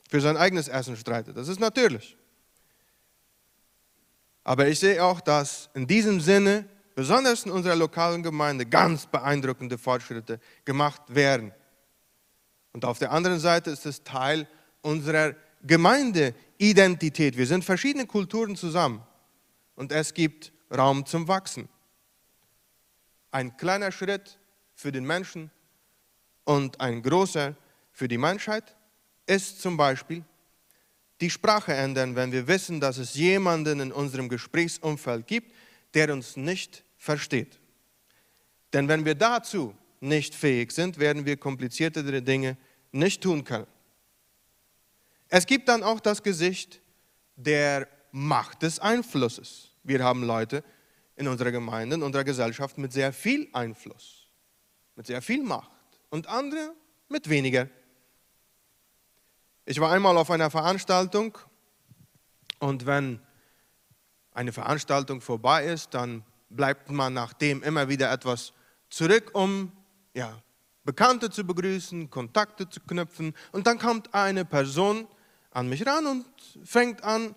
für 0.10 0.20
sein 0.20 0.36
eigenes 0.36 0.68
Essen 0.68 0.98
streitet. 0.98 1.38
Das 1.38 1.48
ist 1.48 1.60
natürlich. 1.60 2.17
Aber 4.48 4.70
ich 4.70 4.80
sehe 4.80 5.04
auch, 5.04 5.20
dass 5.20 5.70
in 5.74 5.86
diesem 5.86 6.22
Sinne, 6.22 6.64
besonders 6.96 7.44
in 7.44 7.52
unserer 7.52 7.76
lokalen 7.76 8.24
Gemeinde, 8.24 8.66
ganz 8.66 9.06
beeindruckende 9.06 9.78
Fortschritte 9.78 10.40
gemacht 10.64 11.02
werden. 11.10 11.52
Und 12.72 12.86
auf 12.86 12.98
der 12.98 13.12
anderen 13.12 13.42
Seite 13.42 13.72
ist 13.72 13.86
es 13.86 14.06
Teil 14.06 14.48
unserer 14.82 15.36
Gemeindeidentität. 15.64 17.36
Wir 17.36 17.46
sind 17.46 17.66
verschiedene 17.66 18.06
Kulturen 18.06 18.56
zusammen 18.56 19.04
und 19.76 19.92
es 19.92 20.14
gibt 20.14 20.54
Raum 20.74 21.06
zum 21.06 21.28
Wachsen. 21.28 21.68
Ein 23.32 23.58
kleiner 23.58 23.92
Schritt 23.92 24.40
für 24.76 24.94
den 24.94 25.04
Menschen 25.04 25.52
und 26.46 26.80
ein 26.80 27.02
großer 27.02 27.54
für 27.92 28.08
die 28.08 28.18
Menschheit 28.18 28.78
ist 29.26 29.62
zum 29.62 29.76
Beispiel 29.76 30.24
die 31.22 31.30
Sprache 31.30 31.74
ändern, 31.74 32.16
wenn 32.16 32.32
wir 32.32 32.48
wissen, 32.48 32.80
dass 32.80 32.98
es 32.98 33.16
jemanden 33.16 33.80
in 33.80 33.92
unserem 33.92 34.30
Gesprächsumfeld 34.30 35.28
gibt, 35.28 35.54
der 35.94 36.14
uns 36.14 36.38
nicht 36.38 36.84
versteht. 36.98 37.60
Denn 38.74 38.88
wenn 38.88 39.06
wir 39.06 39.16
dazu 39.16 39.74
nicht 40.00 40.36
fähig 40.36 40.72
sind, 40.72 41.00
werden 41.00 41.26
wir 41.26 41.38
kompliziertere 41.38 42.22
Dinge 42.22 42.58
nicht 42.92 43.22
tun 43.22 43.44
können. 43.44 43.68
Es 45.30 45.46
gibt 45.46 45.68
dann 45.70 45.84
auch 45.84 46.00
das 46.00 46.22
Gesicht 46.22 46.82
der 47.36 47.88
Macht 48.12 48.62
des 48.62 48.80
Einflusses. 48.80 49.72
Wir 49.84 50.04
haben 50.04 50.24
Leute 50.24 50.64
in 51.16 51.28
unserer 51.28 51.52
Gemeinde, 51.52 51.96
in 51.96 52.04
unserer 52.04 52.24
Gesellschaft 52.24 52.78
mit 52.78 52.94
sehr 52.94 53.12
viel 53.12 53.48
Einfluss 53.54 54.28
mit 54.98 55.06
sehr 55.06 55.22
viel 55.22 55.44
Macht 55.44 55.72
und 56.10 56.28
andere 56.28 56.74
mit 57.08 57.30
weniger. 57.30 57.70
Ich 59.70 59.82
war 59.82 59.92
einmal 59.92 60.16
auf 60.16 60.32
einer 60.32 60.50
Veranstaltung 60.50 61.38
und 62.60 62.86
wenn 62.86 63.20
eine 64.32 64.54
Veranstaltung 64.54 65.20
vorbei 65.20 65.66
ist, 65.66 65.94
dann 65.94 66.24
bleibt 66.50 66.90
man 66.90 67.14
nachdem 67.14 67.62
immer 67.64 67.90
wieder 67.90 68.12
etwas 68.12 68.54
zurück, 68.90 69.32
um 69.34 69.72
ja, 70.14 70.42
Bekannte 70.86 71.30
zu 71.30 71.46
begrüßen, 71.46 72.10
Kontakte 72.10 72.70
zu 72.70 72.80
knüpfen. 72.80 73.36
Und 73.52 73.68
dann 73.68 73.78
kommt 73.78 74.14
eine 74.14 74.46
Person 74.46 75.06
an 75.52 75.68
mich 75.68 75.86
ran 75.86 76.08
und 76.08 76.26
fängt 76.64 77.04
an, 77.04 77.36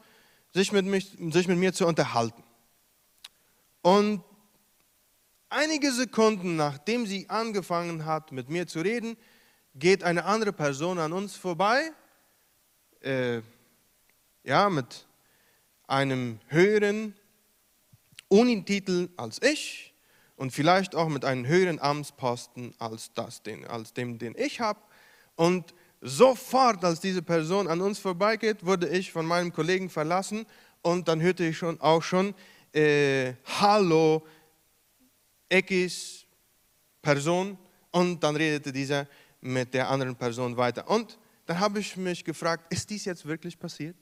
sich 0.54 0.70
mit, 0.70 0.86
mich, 0.86 1.18
sich 1.30 1.48
mit 1.48 1.58
mir 1.58 1.72
zu 1.72 1.84
unterhalten. 1.84 2.44
Und 3.82 4.22
Einige 5.52 5.90
Sekunden 5.90 6.54
nachdem 6.54 7.06
sie 7.06 7.28
angefangen 7.28 8.04
hat, 8.04 8.30
mit 8.30 8.48
mir 8.48 8.68
zu 8.68 8.82
reden, 8.82 9.16
geht 9.74 10.04
eine 10.04 10.24
andere 10.24 10.52
Person 10.52 11.00
an 11.00 11.12
uns 11.12 11.34
vorbei, 11.34 11.90
äh, 13.00 13.40
ja, 14.44 14.70
mit 14.70 15.06
einem 15.86 16.38
höheren 16.48 17.14
Unititel 18.28 19.10
als 19.16 19.42
ich 19.42 19.92
und 20.36 20.52
vielleicht 20.52 20.94
auch 20.94 21.08
mit 21.08 21.24
einem 21.24 21.46
höheren 21.46 21.80
Amtsposten 21.80 22.74
als, 22.78 23.12
das, 23.14 23.42
den, 23.42 23.66
als 23.66 23.92
dem, 23.92 24.18
den 24.18 24.34
ich 24.38 24.60
habe. 24.60 24.80
Und 25.34 25.74
sofort, 26.00 26.84
als 26.84 27.00
diese 27.00 27.22
Person 27.22 27.68
an 27.68 27.80
uns 27.80 27.98
vorbeigeht, 27.98 28.64
wurde 28.64 28.88
ich 28.88 29.12
von 29.12 29.26
meinem 29.26 29.52
Kollegen 29.52 29.90
verlassen 29.90 30.46
und 30.82 31.08
dann 31.08 31.20
hörte 31.20 31.44
ich 31.44 31.58
schon, 31.58 31.80
auch 31.80 32.02
schon, 32.02 32.34
äh, 32.72 33.34
Hallo, 33.60 34.22
X 35.48 36.24
Person 37.02 37.58
und 37.90 38.22
dann 38.22 38.36
redete 38.36 38.72
dieser 38.72 39.06
mit 39.40 39.74
der 39.74 39.88
anderen 39.90 40.16
Person 40.16 40.56
weiter. 40.56 40.88
Und 40.88 41.18
dann 41.50 41.58
habe 41.58 41.80
ich 41.80 41.96
mich 41.96 42.24
gefragt, 42.24 42.72
ist 42.72 42.88
dies 42.90 43.04
jetzt 43.04 43.26
wirklich 43.26 43.58
passiert? 43.58 43.96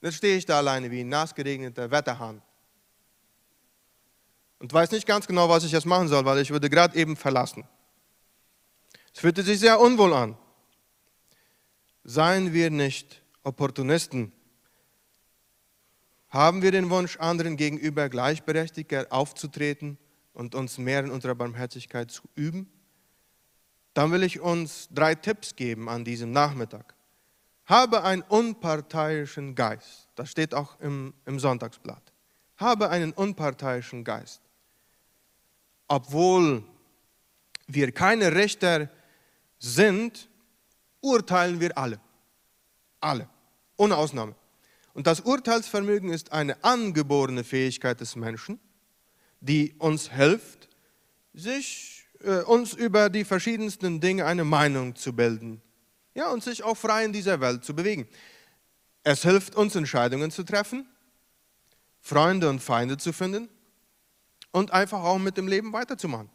Dann 0.00 0.10
stehe 0.10 0.36
ich 0.36 0.44
da 0.44 0.58
alleine 0.58 0.90
wie 0.90 1.02
ein 1.02 1.08
nassgeregneter 1.08 1.88
Wetterhahn 1.88 2.42
und 4.58 4.72
weiß 4.72 4.90
nicht 4.90 5.06
ganz 5.06 5.24
genau, 5.24 5.48
was 5.48 5.62
ich 5.62 5.70
jetzt 5.70 5.86
machen 5.86 6.08
soll, 6.08 6.24
weil 6.24 6.40
ich 6.40 6.50
würde 6.50 6.68
gerade 6.68 6.98
eben 6.98 7.14
verlassen. 7.14 7.62
Es 9.14 9.20
fühlte 9.20 9.44
sich 9.44 9.60
sehr 9.60 9.78
unwohl 9.78 10.14
an. 10.14 10.36
Seien 12.02 12.52
wir 12.52 12.70
nicht 12.70 13.22
Opportunisten. 13.44 14.32
Haben 16.28 16.62
wir 16.62 16.72
den 16.72 16.90
Wunsch, 16.90 17.18
anderen 17.18 17.56
gegenüber 17.56 18.08
gleichberechtigter 18.08 19.06
aufzutreten 19.10 19.96
und 20.32 20.56
uns 20.56 20.76
mehr 20.76 21.04
in 21.04 21.12
unserer 21.12 21.36
Barmherzigkeit 21.36 22.10
zu 22.10 22.22
üben? 22.34 22.68
Dann 23.96 24.12
will 24.12 24.24
ich 24.24 24.40
uns 24.40 24.90
drei 24.92 25.14
Tipps 25.14 25.56
geben 25.56 25.88
an 25.88 26.04
diesem 26.04 26.30
Nachmittag. 26.30 26.94
Habe 27.64 28.04
einen 28.04 28.20
unparteiischen 28.20 29.54
Geist. 29.54 30.10
Das 30.16 30.30
steht 30.30 30.52
auch 30.52 30.78
im, 30.80 31.14
im 31.24 31.40
Sonntagsblatt. 31.40 32.12
Habe 32.58 32.90
einen 32.90 33.14
unparteiischen 33.14 34.04
Geist. 34.04 34.42
Obwohl 35.88 36.62
wir 37.68 37.90
keine 37.90 38.34
Richter 38.34 38.90
sind, 39.58 40.28
urteilen 41.00 41.58
wir 41.60 41.78
alle. 41.78 41.98
Alle. 43.00 43.30
Ohne 43.78 43.96
Ausnahme. 43.96 44.34
Und 44.92 45.06
das 45.06 45.20
Urteilsvermögen 45.20 46.10
ist 46.10 46.32
eine 46.32 46.62
angeborene 46.62 47.44
Fähigkeit 47.44 47.98
des 47.98 48.14
Menschen, 48.14 48.60
die 49.40 49.74
uns 49.78 50.12
hilft, 50.12 50.68
sich, 51.32 51.95
uns 52.46 52.72
über 52.74 53.10
die 53.10 53.24
verschiedensten 53.24 54.00
Dinge 54.00 54.24
eine 54.24 54.44
Meinung 54.44 54.94
zu 54.94 55.12
bilden 55.14 55.60
ja, 56.16 56.30
und 56.30 56.42
sich 56.42 56.64
auch 56.64 56.76
frei 56.76 57.04
in 57.04 57.12
dieser 57.12 57.40
Welt 57.40 57.64
zu 57.64 57.74
bewegen. 57.74 58.08
Es 59.04 59.22
hilft 59.22 59.54
uns, 59.54 59.76
Entscheidungen 59.76 60.30
zu 60.30 60.42
treffen, 60.42 60.88
Freunde 62.00 62.48
und 62.48 62.60
Feinde 62.60 62.96
zu 62.96 63.12
finden 63.12 63.48
und 64.50 64.72
einfach 64.72 65.02
auch 65.04 65.18
mit 65.18 65.36
dem 65.36 65.46
Leben 65.46 65.72
weiterzumachen. 65.74 66.30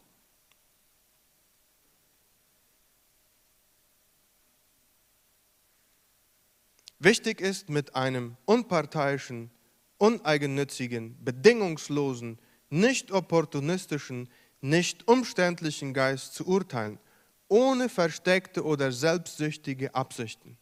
Wichtig 6.99 7.41
ist, 7.41 7.67
mit 7.67 7.95
einem 7.95 8.37
unparteiischen, 8.45 9.49
uneigennützigen, 9.97 11.17
bedingungslosen, 11.23 12.37
nicht 12.69 13.11
opportunistischen, 13.11 14.29
nicht 14.61 15.07
umständlichen 15.07 15.93
Geist 15.93 16.33
zu 16.35 16.47
urteilen, 16.47 16.99
ohne 17.47 17.89
versteckte 17.89 18.63
oder 18.63 18.91
selbstsüchtige 18.91 19.93
Absichten. 19.93 20.57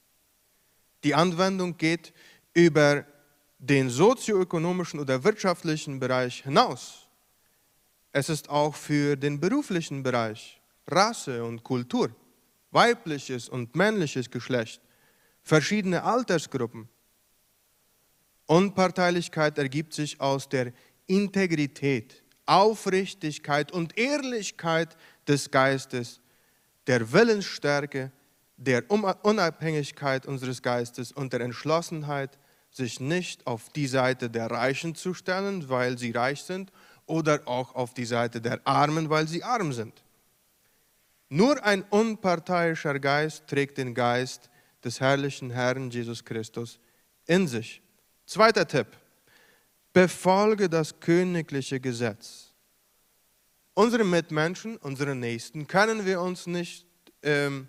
Die 1.04 1.14
Anwendung 1.14 1.78
geht 1.78 2.14
über 2.54 3.06
den 3.60 3.90
sozioökonomischen 3.90 5.00
oder 5.00 5.24
wirtschaftlichen 5.24 6.00
Bereich 6.00 6.44
hinaus. 6.44 7.08
Es 8.12 8.30
ist 8.30 8.50
auch 8.50 8.74
für 8.74 9.16
den 9.16 9.40
beruflichen 9.40 10.02
Bereich, 10.02 10.60
Rasse 10.88 11.44
und 11.44 11.64
Kultur, 11.64 12.10
weibliches 12.72 13.50
und 13.50 13.76
männliches 13.76 14.32
Geschlecht, 14.32 14.82
verschiedene 15.44 16.04
Altersgruppen. 16.04 16.90
Unparteilichkeit 18.48 19.58
ergibt 19.60 19.94
sich 19.94 20.20
aus 20.20 20.50
der 20.50 20.74
Integrität, 21.06 22.24
Aufrichtigkeit 22.50 23.72
und 23.72 23.98
Ehrlichkeit 23.98 24.98
des 25.28 25.52
Geistes, 25.52 26.20
der 26.88 27.12
Willensstärke, 27.12 28.12
der 28.58 28.84
Unabhängigkeit 28.90 30.26
unseres 30.26 30.62
Geistes 30.62 31.12
und 31.12 31.32
der 31.32 31.42
Entschlossenheit, 31.42 32.38
sich 32.72 33.00
nicht 33.00 33.48
auf 33.48 33.70
die 33.70 33.88
Seite 33.88 34.30
der 34.30 34.52
Reichen 34.52 34.96
zu 34.96 35.14
stellen, 35.14 35.70
weil 35.70 35.98
sie 35.98 36.12
reich 36.12 36.44
sind, 36.44 36.72
oder 37.06 37.42
auch 37.46 37.74
auf 37.74 37.94
die 37.94 38.06
Seite 38.06 38.40
der 38.40 38.62
Armen, 38.66 39.10
weil 39.10 39.28
sie 39.28 39.44
arm 39.44 39.74
sind. 39.74 40.04
Nur 41.28 41.64
ein 41.64 41.84
unparteiischer 41.90 43.00
Geist 43.00 43.48
trägt 43.48 43.78
den 43.78 43.94
Geist 43.94 44.50
des 44.84 45.00
herrlichen 45.00 45.50
Herrn 45.50 45.90
Jesus 45.90 46.24
Christus 46.24 46.80
in 47.26 47.48
sich. 47.48 47.82
Zweiter 48.26 48.68
Tipp. 48.68 48.88
Befolge 49.94 50.70
das 50.70 51.00
königliche 51.00 51.80
Gesetz. 51.80 52.54
Unsere 53.74 54.04
Mitmenschen, 54.04 54.78
unsere 54.78 55.16
Nächsten, 55.16 55.68
können 55.68 56.06
wir 56.06 56.22
uns 56.22 56.48
nicht 56.48 56.86
ähm, 57.24 57.68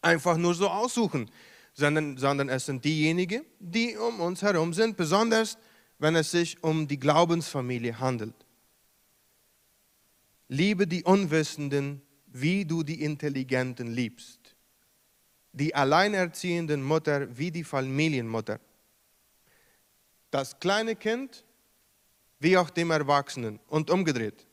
einfach 0.00 0.36
nur 0.36 0.54
so 0.54 0.68
aussuchen, 0.68 1.30
sondern, 1.74 2.16
sondern 2.16 2.48
es 2.48 2.66
sind 2.66 2.84
diejenigen, 2.84 3.44
die 3.58 3.96
um 3.96 4.20
uns 4.20 4.42
herum 4.42 4.72
sind, 4.72 4.96
besonders 4.96 5.58
wenn 5.98 6.14
es 6.14 6.30
sich 6.30 6.62
um 6.62 6.86
die 6.86 6.98
Glaubensfamilie 6.98 7.98
handelt. 7.98 8.34
Liebe 10.48 10.86
die 10.86 11.02
Unwissenden, 11.02 12.00
wie 12.26 12.64
du 12.64 12.82
die 12.82 13.02
Intelligenten 13.02 13.88
liebst 13.88 14.54
die 15.58 15.74
alleinerziehenden 15.74 16.82
Mutter 16.82 17.36
wie 17.36 17.50
die 17.50 17.64
Familienmutter. 17.64 18.60
Das 20.30 20.58
kleine 20.58 20.96
Kind 20.96 21.44
wie 22.40 22.56
auch 22.56 22.70
dem 22.70 22.90
Erwachsenen 22.90 23.58
und 23.68 23.90
umgedreht. 23.90 24.46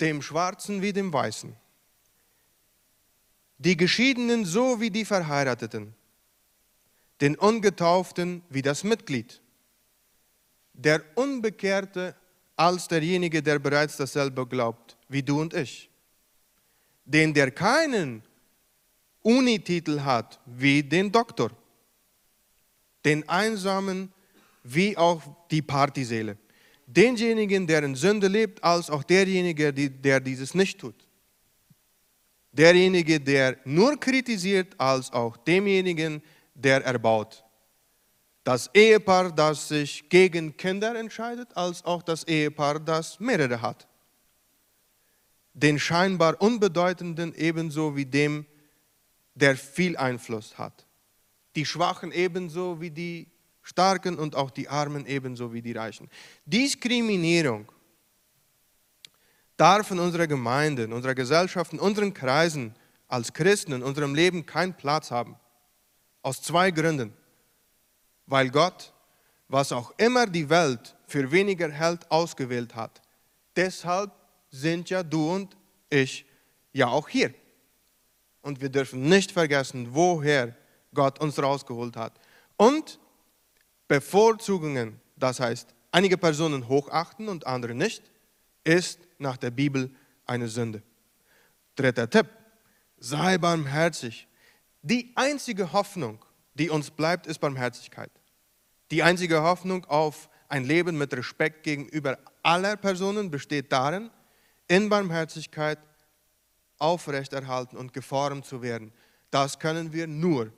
Dem 0.00 0.22
Schwarzen 0.22 0.82
wie 0.82 0.92
dem 0.92 1.12
Weißen. 1.12 1.54
Die 3.58 3.76
Geschiedenen 3.76 4.44
so 4.44 4.80
wie 4.80 4.90
die 4.90 5.04
Verheirateten. 5.04 5.94
Den 7.20 7.36
Ungetauften 7.36 8.42
wie 8.48 8.62
das 8.62 8.84
Mitglied. 8.84 9.40
Der 10.72 11.02
Unbekehrte 11.14 12.14
als 12.56 12.88
derjenige, 12.88 13.42
der 13.42 13.58
bereits 13.58 13.96
dasselbe 13.96 14.46
glaubt, 14.46 14.96
wie 15.08 15.22
du 15.22 15.40
und 15.40 15.54
ich. 15.54 15.90
Den, 17.04 17.32
der 17.34 17.50
keinen 17.50 18.22
Unititel 19.22 20.00
hat, 20.02 20.40
wie 20.46 20.82
den 20.82 21.10
Doktor, 21.10 21.50
den 23.04 23.28
Einsamen 23.28 24.12
wie 24.62 24.96
auch 24.96 25.22
die 25.50 25.62
Partyseele, 25.62 26.38
denjenigen, 26.86 27.66
der 27.66 27.82
in 27.82 27.94
Sünde 27.94 28.28
lebt, 28.28 28.62
als 28.64 28.90
auch 28.90 29.04
derjenige, 29.04 29.72
der 29.72 30.20
dieses 30.20 30.54
nicht 30.54 30.78
tut. 30.78 31.06
Derjenige, 32.52 33.20
der 33.20 33.58
nur 33.64 33.98
kritisiert, 33.98 34.78
als 34.78 35.12
auch 35.12 35.36
demjenigen, 35.36 36.22
der 36.54 36.84
erbaut. 36.84 37.44
Das 38.44 38.70
Ehepaar, 38.74 39.32
das 39.32 39.68
sich 39.68 40.08
gegen 40.08 40.56
Kinder 40.56 40.94
entscheidet, 40.94 41.56
als 41.56 41.84
auch 41.84 42.02
das 42.02 42.24
Ehepaar, 42.24 42.78
das 42.78 43.18
mehrere 43.18 43.60
hat. 43.60 43.88
Den 45.54 45.78
scheinbar 45.78 46.40
Unbedeutenden 46.40 47.34
ebenso 47.34 47.96
wie 47.96 48.04
dem, 48.04 48.46
der 49.34 49.56
viel 49.56 49.96
Einfluss 49.96 50.56
hat. 50.58 50.86
Die 51.54 51.64
Schwachen 51.64 52.12
ebenso 52.12 52.80
wie 52.80 52.90
die 52.90 53.28
Starken 53.62 54.18
und 54.18 54.34
auch 54.36 54.50
die 54.50 54.68
Armen 54.68 55.06
ebenso 55.06 55.52
wie 55.52 55.62
die 55.62 55.72
Reichen. 55.72 56.10
Diskriminierung 56.44 57.70
darf 59.56 59.90
in 59.90 59.98
unserer 59.98 60.26
Gemeinde, 60.26 60.84
in 60.84 60.92
unserer 60.92 61.14
Gesellschaft, 61.14 61.72
in 61.72 61.80
unseren 61.80 62.12
Kreisen 62.12 62.74
als 63.08 63.32
Christen 63.32 63.72
in 63.72 63.82
unserem 63.82 64.14
Leben 64.14 64.44
keinen 64.44 64.74
Platz 64.74 65.10
haben. 65.10 65.36
Aus 66.22 66.42
zwei 66.42 66.70
Gründen. 66.70 67.12
Weil 68.26 68.50
Gott, 68.50 68.92
was 69.48 69.72
auch 69.72 69.92
immer 69.98 70.26
die 70.26 70.48
Welt 70.48 70.96
für 71.06 71.30
weniger 71.30 71.70
hält, 71.70 72.10
ausgewählt 72.10 72.74
hat. 72.74 73.02
Deshalb 73.54 74.10
sind 74.50 74.90
ja 74.90 75.02
du 75.02 75.30
und 75.32 75.56
ich 75.90 76.26
ja 76.72 76.88
auch 76.88 77.08
hier. 77.08 77.32
Und 78.42 78.60
wir 78.60 78.68
dürfen 78.68 79.08
nicht 79.08 79.30
vergessen, 79.30 79.88
woher 79.90 80.56
Gott 80.94 81.20
uns 81.20 81.40
rausgeholt 81.40 81.96
hat. 81.96 82.18
Und 82.56 82.98
Bevorzugungen, 83.88 85.00
das 85.16 85.40
heißt, 85.40 85.74
einige 85.90 86.16
Personen 86.16 86.68
hochachten 86.68 87.28
und 87.28 87.46
andere 87.46 87.74
nicht, 87.74 88.02
ist 88.64 89.00
nach 89.18 89.36
der 89.36 89.50
Bibel 89.50 89.90
eine 90.26 90.48
Sünde. 90.48 90.82
Dritter 91.76 92.08
Tipp, 92.08 92.26
sei 92.98 93.38
barmherzig. 93.38 94.26
Die 94.82 95.12
einzige 95.16 95.72
Hoffnung, 95.72 96.24
die 96.54 96.70
uns 96.70 96.90
bleibt, 96.90 97.26
ist 97.26 97.40
Barmherzigkeit. 97.40 98.10
Die 98.90 99.02
einzige 99.02 99.42
Hoffnung 99.42 99.84
auf 99.86 100.28
ein 100.48 100.64
Leben 100.64 100.96
mit 100.96 101.12
Respekt 101.14 101.62
gegenüber 101.62 102.18
aller 102.42 102.76
Personen 102.76 103.30
besteht 103.30 103.72
darin, 103.72 104.10
in 104.68 104.88
Barmherzigkeit 104.88 105.78
aufrechterhalten 106.78 107.76
und 107.76 107.92
geformt 107.92 108.44
zu 108.46 108.62
werden. 108.62 108.92
Das 109.30 109.58
können 109.58 109.92
wir 109.92 110.06
nur 110.06 110.52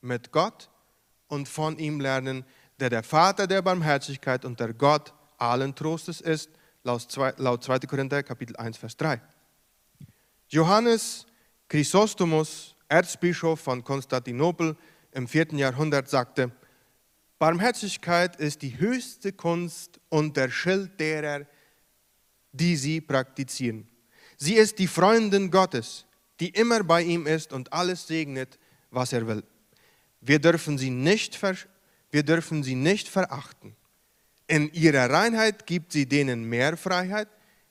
mit 0.00 0.32
Gott 0.32 0.68
und 1.28 1.48
von 1.48 1.78
ihm 1.78 2.00
lernen, 2.00 2.44
der 2.80 2.90
der 2.90 3.02
Vater 3.02 3.46
der 3.46 3.62
Barmherzigkeit 3.62 4.44
und 4.44 4.60
der 4.60 4.72
Gott 4.72 5.12
allen 5.38 5.74
Trostes 5.74 6.20
ist, 6.20 6.50
laut 6.82 7.10
2. 7.10 7.80
Korinther 7.80 8.22
Kapitel 8.22 8.56
1, 8.56 8.76
Vers 8.76 8.96
3. 8.96 9.20
Johannes 10.48 11.26
Chrysostomus, 11.68 12.74
Erzbischof 12.88 13.60
von 13.60 13.84
Konstantinopel 13.84 14.76
im 15.12 15.28
vierten 15.28 15.58
Jahrhundert 15.58 16.08
sagte, 16.08 16.50
Barmherzigkeit 17.38 18.36
ist 18.36 18.62
die 18.62 18.78
höchste 18.78 19.32
Kunst 19.32 20.00
und 20.08 20.36
der 20.36 20.50
Schild 20.50 20.98
derer, 20.98 21.46
die 22.52 22.76
sie 22.76 23.00
praktizieren. 23.00 23.86
Sie 24.36 24.54
ist 24.54 24.78
die 24.78 24.86
Freundin 24.86 25.50
Gottes, 25.50 26.06
die 26.40 26.48
immer 26.48 26.82
bei 26.82 27.02
ihm 27.02 27.26
ist 27.26 27.52
und 27.52 27.72
alles 27.72 28.06
segnet, 28.06 28.58
was 28.90 29.12
er 29.12 29.26
will. 29.26 29.44
Wir 30.20 30.38
dürfen 30.38 30.78
sie 30.78 30.90
nicht, 30.90 31.38
wir 32.10 32.22
dürfen 32.22 32.62
sie 32.62 32.74
nicht 32.74 33.08
verachten. 33.08 33.76
In 34.46 34.72
ihrer 34.72 35.10
Reinheit 35.10 35.66
gibt 35.66 35.92
sie 35.92 36.06
denen 36.06 36.44
mehr 36.44 36.76
Freiheit, 36.76 37.28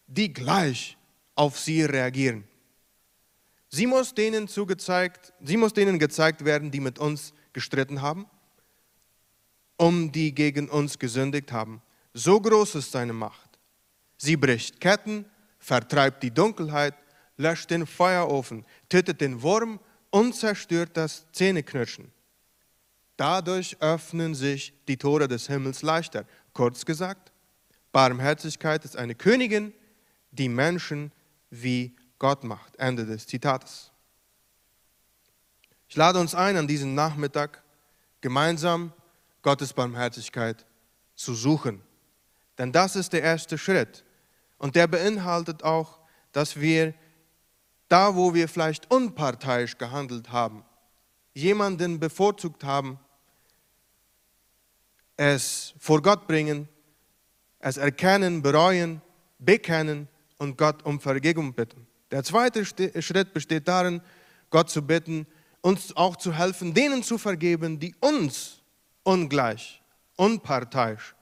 die 0.07 0.31
gleich 0.31 0.97
auf 1.35 1.59
sie 1.59 1.83
reagieren. 1.83 2.43
Sie 3.69 3.85
muss 3.85 4.13
denen 4.13 4.47
zugezeigt, 4.47 5.33
sie 5.41 5.57
muss 5.57 5.73
denen 5.73 5.99
gezeigt 5.99 6.45
werden, 6.45 6.71
die 6.71 6.79
mit 6.79 6.99
uns 6.99 7.33
gestritten 7.51 8.01
haben, 8.01 8.25
um 9.75 10.11
die 10.11 10.33
gegen 10.33 10.69
uns 10.69 10.97
gesündigt 10.97 11.51
haben. 11.51 11.81
So 12.13 12.39
groß 12.39 12.75
ist 12.75 12.91
seine 12.91 13.13
Macht. 13.13 13.59
Sie 14.17 14.37
bricht 14.37 14.79
Ketten, 14.79 15.25
vertreibt 15.59 16.23
die 16.23 16.31
Dunkelheit, 16.31 16.95
löscht 17.35 17.69
den 17.69 17.85
Feuerofen, 17.85 18.65
tötet 18.89 19.21
den 19.21 19.41
Wurm 19.41 19.79
und 20.09 20.33
zerstört 20.33 20.91
das 20.95 21.25
Zähneknirschen. 21.33 22.11
Dadurch 23.17 23.77
öffnen 23.79 24.35
sich 24.35 24.73
die 24.87 24.97
Tore 24.97 25.27
des 25.27 25.47
Himmels 25.47 25.81
leichter. 25.81 26.25
Kurz 26.53 26.85
gesagt, 26.85 27.31
Barmherzigkeit 27.91 28.85
ist 28.85 28.95
eine 28.95 29.15
Königin, 29.15 29.73
die 30.31 30.49
Menschen 30.49 31.11
wie 31.49 31.95
Gott 32.19 32.43
macht. 32.43 32.75
Ende 32.77 33.05
des 33.05 33.25
Zitates. 33.25 33.91
Ich 35.89 35.95
lade 35.95 36.19
uns 36.19 36.35
ein, 36.35 36.57
an 36.57 36.67
diesem 36.67 36.93
Nachmittag 36.93 37.63
gemeinsam 38.21 38.93
Gottes 39.41 39.73
Barmherzigkeit 39.73 40.65
zu 41.15 41.33
suchen. 41.33 41.81
Denn 42.57 42.71
das 42.71 42.95
ist 42.95 43.13
der 43.13 43.23
erste 43.23 43.57
Schritt. 43.57 44.03
Und 44.57 44.75
der 44.75 44.87
beinhaltet 44.87 45.63
auch, 45.63 45.99
dass 46.33 46.59
wir 46.59 46.93
da, 47.87 48.15
wo 48.15 48.33
wir 48.33 48.47
vielleicht 48.47 48.91
unparteiisch 48.91 49.77
gehandelt 49.77 50.31
haben, 50.31 50.65
jemanden 51.33 51.99
bevorzugt 51.99 52.63
haben, 52.63 52.99
es 55.17 55.73
vor 55.79 56.01
Gott 56.01 56.27
bringen, 56.27 56.69
es 57.59 57.77
erkennen, 57.77 58.41
bereuen, 58.41 59.01
bekennen 59.39 60.07
und 60.37 60.57
Gott 60.57 60.85
um 60.85 60.99
Vergebung 60.99 61.53
bitten. 61.53 61.87
Der 62.11 62.23
zweite 62.23 62.63
Schritt 62.65 63.33
besteht 63.33 63.67
darin, 63.67 64.01
Gott 64.49 64.69
zu 64.69 64.81
bitten, 64.81 65.27
uns 65.61 65.95
auch 65.97 66.15
zu 66.15 66.33
helfen, 66.33 66.73
denen 66.73 67.03
zu 67.03 67.17
vergeben, 67.17 67.79
die 67.79 67.93
uns 67.99 68.61
ungleich, 69.03 69.81
unparteiisch 70.15 71.15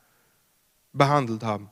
behandelt 0.94 1.44
haben. 1.44 1.72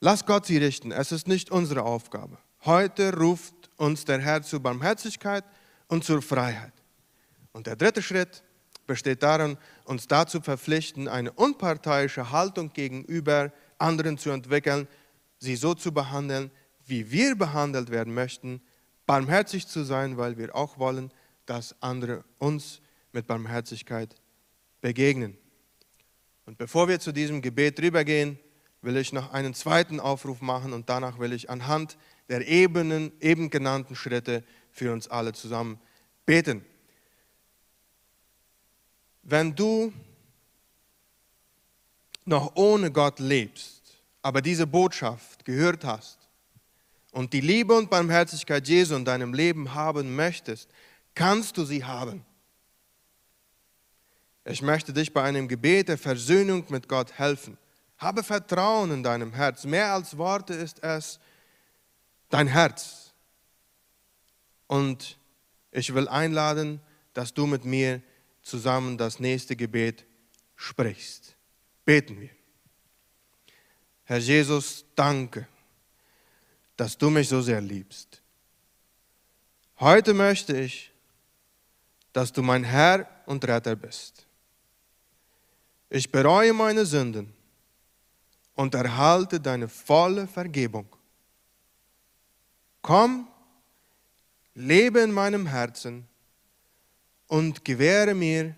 Lass 0.00 0.26
Gott 0.26 0.46
sie 0.46 0.58
richten, 0.58 0.90
es 0.90 1.12
ist 1.12 1.28
nicht 1.28 1.50
unsere 1.50 1.82
Aufgabe. 1.82 2.38
Heute 2.64 3.16
ruft 3.16 3.54
uns 3.76 4.04
der 4.04 4.20
Herr 4.20 4.42
zur 4.42 4.60
Barmherzigkeit 4.60 5.44
und 5.88 6.04
zur 6.04 6.20
Freiheit. 6.20 6.72
Und 7.52 7.66
der 7.66 7.76
dritte 7.76 8.02
Schritt 8.02 8.42
besteht 8.86 9.22
darin, 9.22 9.56
uns 9.84 10.06
dazu 10.06 10.40
verpflichten, 10.40 11.08
eine 11.08 11.32
unparteiische 11.32 12.30
Haltung 12.30 12.72
gegenüber 12.72 13.52
anderen 13.78 14.18
zu 14.18 14.30
entwickeln, 14.30 14.88
sie 15.38 15.56
so 15.56 15.74
zu 15.74 15.92
behandeln, 15.92 16.50
wie 16.86 17.10
wir 17.10 17.36
behandelt 17.36 17.90
werden 17.90 18.14
möchten, 18.14 18.60
barmherzig 19.06 19.66
zu 19.66 19.84
sein, 19.84 20.16
weil 20.16 20.38
wir 20.38 20.54
auch 20.54 20.78
wollen, 20.78 21.10
dass 21.46 21.80
andere 21.82 22.24
uns 22.38 22.80
mit 23.12 23.26
Barmherzigkeit 23.26 24.14
begegnen. 24.80 25.36
Und 26.46 26.58
bevor 26.58 26.88
wir 26.88 27.00
zu 27.00 27.12
diesem 27.12 27.40
Gebet 27.40 27.80
rübergehen, 27.80 28.38
will 28.82 28.96
ich 28.96 29.12
noch 29.12 29.32
einen 29.32 29.54
zweiten 29.54 29.98
Aufruf 29.98 30.42
machen 30.42 30.72
und 30.72 30.90
danach 30.90 31.18
will 31.18 31.32
ich 31.32 31.48
anhand 31.48 31.96
der 32.28 32.46
Ebenen, 32.46 33.12
eben 33.20 33.50
genannten 33.50 33.96
Schritte 33.96 34.44
für 34.70 34.92
uns 34.92 35.08
alle 35.08 35.32
zusammen 35.32 35.78
beten. 36.26 36.64
Wenn 39.24 39.54
du 39.54 39.92
noch 42.26 42.56
ohne 42.56 42.90
Gott 42.90 43.18
lebst, 43.20 43.82
aber 44.22 44.42
diese 44.42 44.66
Botschaft 44.66 45.44
gehört 45.44 45.84
hast 45.84 46.18
und 47.10 47.32
die 47.32 47.40
Liebe 47.40 47.74
und 47.74 47.90
Barmherzigkeit 47.90 48.68
Jesu 48.68 48.94
in 48.94 49.04
deinem 49.04 49.32
Leben 49.32 49.74
haben 49.74 50.14
möchtest, 50.14 50.68
kannst 51.14 51.56
du 51.56 51.64
sie 51.64 51.84
haben. 51.84 52.24
Ich 54.44 54.60
möchte 54.60 54.92
dich 54.92 55.12
bei 55.12 55.22
einem 55.22 55.48
Gebet 55.48 55.88
der 55.88 55.98
Versöhnung 55.98 56.66
mit 56.68 56.86
Gott 56.86 57.18
helfen. 57.18 57.56
Habe 57.96 58.22
Vertrauen 58.22 58.90
in 58.90 59.02
deinem 59.02 59.32
Herz. 59.32 59.64
Mehr 59.64 59.94
als 59.94 60.18
Worte 60.18 60.52
ist 60.52 60.82
es 60.82 61.18
dein 62.28 62.46
Herz. 62.46 63.14
Und 64.66 65.16
ich 65.70 65.94
will 65.94 66.08
einladen, 66.08 66.80
dass 67.14 67.32
du 67.32 67.46
mit 67.46 67.64
mir 67.64 68.02
zusammen 68.44 68.96
das 68.96 69.18
nächste 69.18 69.56
Gebet 69.56 70.04
sprichst. 70.54 71.34
Beten 71.84 72.20
wir. 72.20 72.30
Herr 74.04 74.18
Jesus, 74.18 74.84
danke 74.94 75.48
dass 76.76 76.98
du 76.98 77.10
mich 77.10 77.28
so 77.28 77.40
sehr 77.40 77.60
liebst. 77.60 78.20
Heute 79.80 80.14
möchte 80.14 80.58
ich, 80.58 80.90
dass 82.12 82.32
du 82.32 82.42
mein 82.42 82.64
Herr 82.64 83.08
und 83.26 83.46
Retter 83.46 83.76
bist. 83.76 84.26
Ich 85.90 86.10
bereue 86.10 86.52
meine 86.52 86.86
Sünden 86.86 87.32
und 88.54 88.74
erhalte 88.74 89.40
deine 89.40 89.68
volle 89.68 90.26
Vergebung. 90.26 90.86
Komm, 92.82 93.28
lebe 94.54 95.00
in 95.00 95.12
meinem 95.12 95.46
Herzen 95.46 96.06
und 97.26 97.64
gewähre 97.64 98.14
mir 98.14 98.56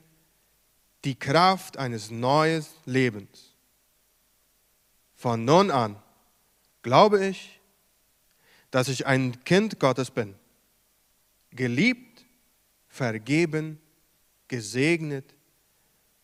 die 1.05 1.19
Kraft 1.19 1.77
eines 1.77 2.11
neuen 2.11 2.65
Lebens. 2.85 3.55
Von 5.15 5.45
nun 5.45 5.71
an 5.71 5.97
glaube 6.83 7.27
ich, 7.27 7.61
dass 8.71 8.89
ich 8.89 9.07
ein 9.07 9.43
Kind 9.45 9.81
Gottes 9.81 10.11
bin. 10.11 10.35
Geliebt, 11.51 12.25
vergeben, 12.89 13.81
gesegnet 14.49 15.35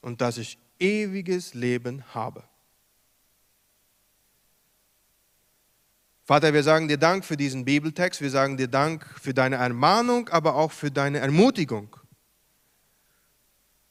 und 0.00 0.20
dass 0.20 0.38
ich 0.38 0.58
ewiges 0.78 1.54
Leben 1.54 2.04
habe. 2.14 2.44
Vater, 6.24 6.54
wir 6.54 6.62
sagen 6.62 6.88
dir 6.88 6.98
Dank 6.98 7.24
für 7.24 7.36
diesen 7.36 7.64
Bibeltext, 7.64 8.20
wir 8.20 8.30
sagen 8.30 8.56
dir 8.56 8.68
Dank 8.68 9.04
für 9.20 9.34
deine 9.34 9.56
Ermahnung, 9.56 10.28
aber 10.28 10.54
auch 10.54 10.72
für 10.72 10.90
deine 10.90 11.18
Ermutigung. 11.18 11.96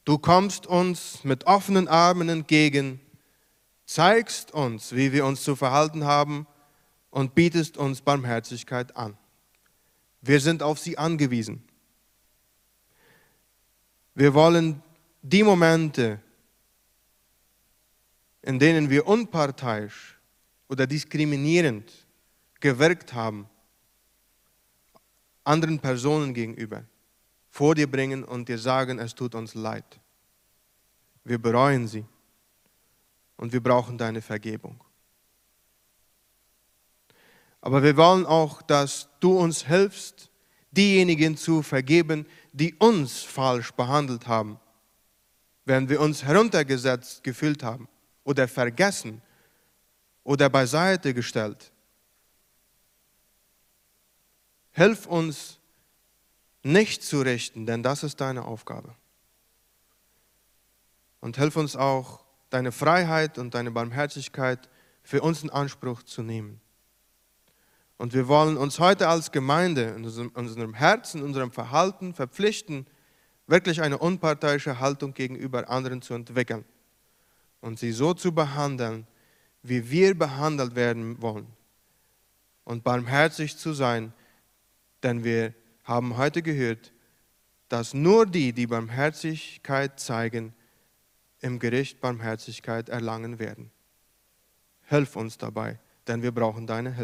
Du 0.04 0.18
kommst 0.18 0.66
uns 0.66 1.22
mit 1.22 1.46
offenen 1.46 1.86
Armen 1.86 2.28
entgegen, 2.28 3.00
zeigst 3.84 4.52
uns, 4.52 4.94
wie 4.94 5.12
wir 5.12 5.24
uns 5.24 5.42
zu 5.42 5.54
verhalten 5.54 6.04
haben 6.04 6.46
und 7.10 7.34
bietest 7.34 7.76
uns 7.76 8.00
Barmherzigkeit 8.00 8.96
an. 8.96 9.16
Wir 10.20 10.40
sind 10.40 10.62
auf 10.62 10.78
sie 10.78 10.98
angewiesen. 10.98 11.62
Wir 14.14 14.34
wollen 14.34 14.82
die 15.22 15.42
Momente, 15.42 16.20
in 18.42 18.58
denen 18.58 18.90
wir 18.90 19.06
unparteiisch 19.06 20.18
oder 20.68 20.86
diskriminierend 20.86 21.92
gewirkt 22.60 23.12
haben, 23.12 23.48
anderen 25.44 25.78
Personen 25.78 26.34
gegenüber, 26.34 26.84
vor 27.52 27.74
dir 27.74 27.88
bringen 27.88 28.24
und 28.24 28.48
dir 28.48 28.58
sagen, 28.58 28.98
es 28.98 29.14
tut 29.14 29.34
uns 29.34 29.54
leid. 29.54 30.00
Wir 31.22 31.38
bereuen 31.38 31.86
sie 31.86 32.04
und 33.36 33.52
wir 33.52 33.62
brauchen 33.62 33.98
deine 33.98 34.22
Vergebung. 34.22 34.82
Aber 37.60 37.82
wir 37.82 37.96
wollen 37.96 38.24
auch, 38.24 38.62
dass 38.62 39.08
du 39.20 39.38
uns 39.38 39.66
hilfst, 39.66 40.30
diejenigen 40.70 41.36
zu 41.36 41.62
vergeben, 41.62 42.26
die 42.52 42.74
uns 42.74 43.20
falsch 43.20 43.70
behandelt 43.72 44.26
haben, 44.26 44.58
wenn 45.66 45.90
wir 45.90 46.00
uns 46.00 46.24
heruntergesetzt 46.24 47.22
gefühlt 47.22 47.62
haben 47.62 47.86
oder 48.24 48.48
vergessen 48.48 49.20
oder 50.24 50.48
beiseite 50.48 51.12
gestellt. 51.12 51.70
Hilf 54.70 55.06
uns 55.06 55.58
nicht 56.62 57.02
zu 57.02 57.20
richten, 57.22 57.66
denn 57.66 57.82
das 57.82 58.02
ist 58.02 58.20
deine 58.20 58.44
Aufgabe. 58.44 58.94
Und 61.20 61.36
hilf 61.36 61.56
uns 61.56 61.76
auch, 61.76 62.24
deine 62.50 62.72
Freiheit 62.72 63.38
und 63.38 63.54
deine 63.54 63.70
Barmherzigkeit 63.70 64.68
für 65.02 65.22
uns 65.22 65.42
in 65.42 65.50
Anspruch 65.50 66.02
zu 66.02 66.22
nehmen. 66.22 66.60
Und 67.96 68.14
wir 68.14 68.28
wollen 68.28 68.56
uns 68.56 68.78
heute 68.78 69.08
als 69.08 69.30
Gemeinde 69.30 69.94
in 69.96 70.04
unserem 70.04 70.74
Herzen, 70.74 71.20
in 71.20 71.26
unserem 71.26 71.52
Verhalten 71.52 72.14
verpflichten, 72.14 72.86
wirklich 73.46 73.80
eine 73.80 73.98
unparteiische 73.98 74.80
Haltung 74.80 75.14
gegenüber 75.14 75.68
anderen 75.68 76.02
zu 76.02 76.14
entwickeln 76.14 76.64
und 77.60 77.78
sie 77.78 77.92
so 77.92 78.12
zu 78.12 78.32
behandeln, 78.32 79.06
wie 79.62 79.90
wir 79.90 80.18
behandelt 80.18 80.74
werden 80.74 81.22
wollen. 81.22 81.46
Und 82.64 82.84
barmherzig 82.84 83.56
zu 83.56 83.72
sein, 83.72 84.12
denn 85.02 85.24
wir 85.24 85.54
haben 85.92 86.16
heute 86.16 86.40
gehört, 86.42 86.92
dass 87.68 87.92
nur 87.92 88.24
die, 88.26 88.52
die 88.52 88.66
Barmherzigkeit 88.66 90.00
zeigen, 90.00 90.54
im 91.40 91.58
Gericht 91.58 92.00
Barmherzigkeit 92.00 92.88
erlangen 92.88 93.38
werden. 93.38 93.70
Hilf 94.84 95.16
uns 95.16 95.36
dabei, 95.36 95.78
denn 96.06 96.22
wir 96.22 96.32
brauchen 96.32 96.66
deine 96.66 96.92
Hilfe. 96.92 97.00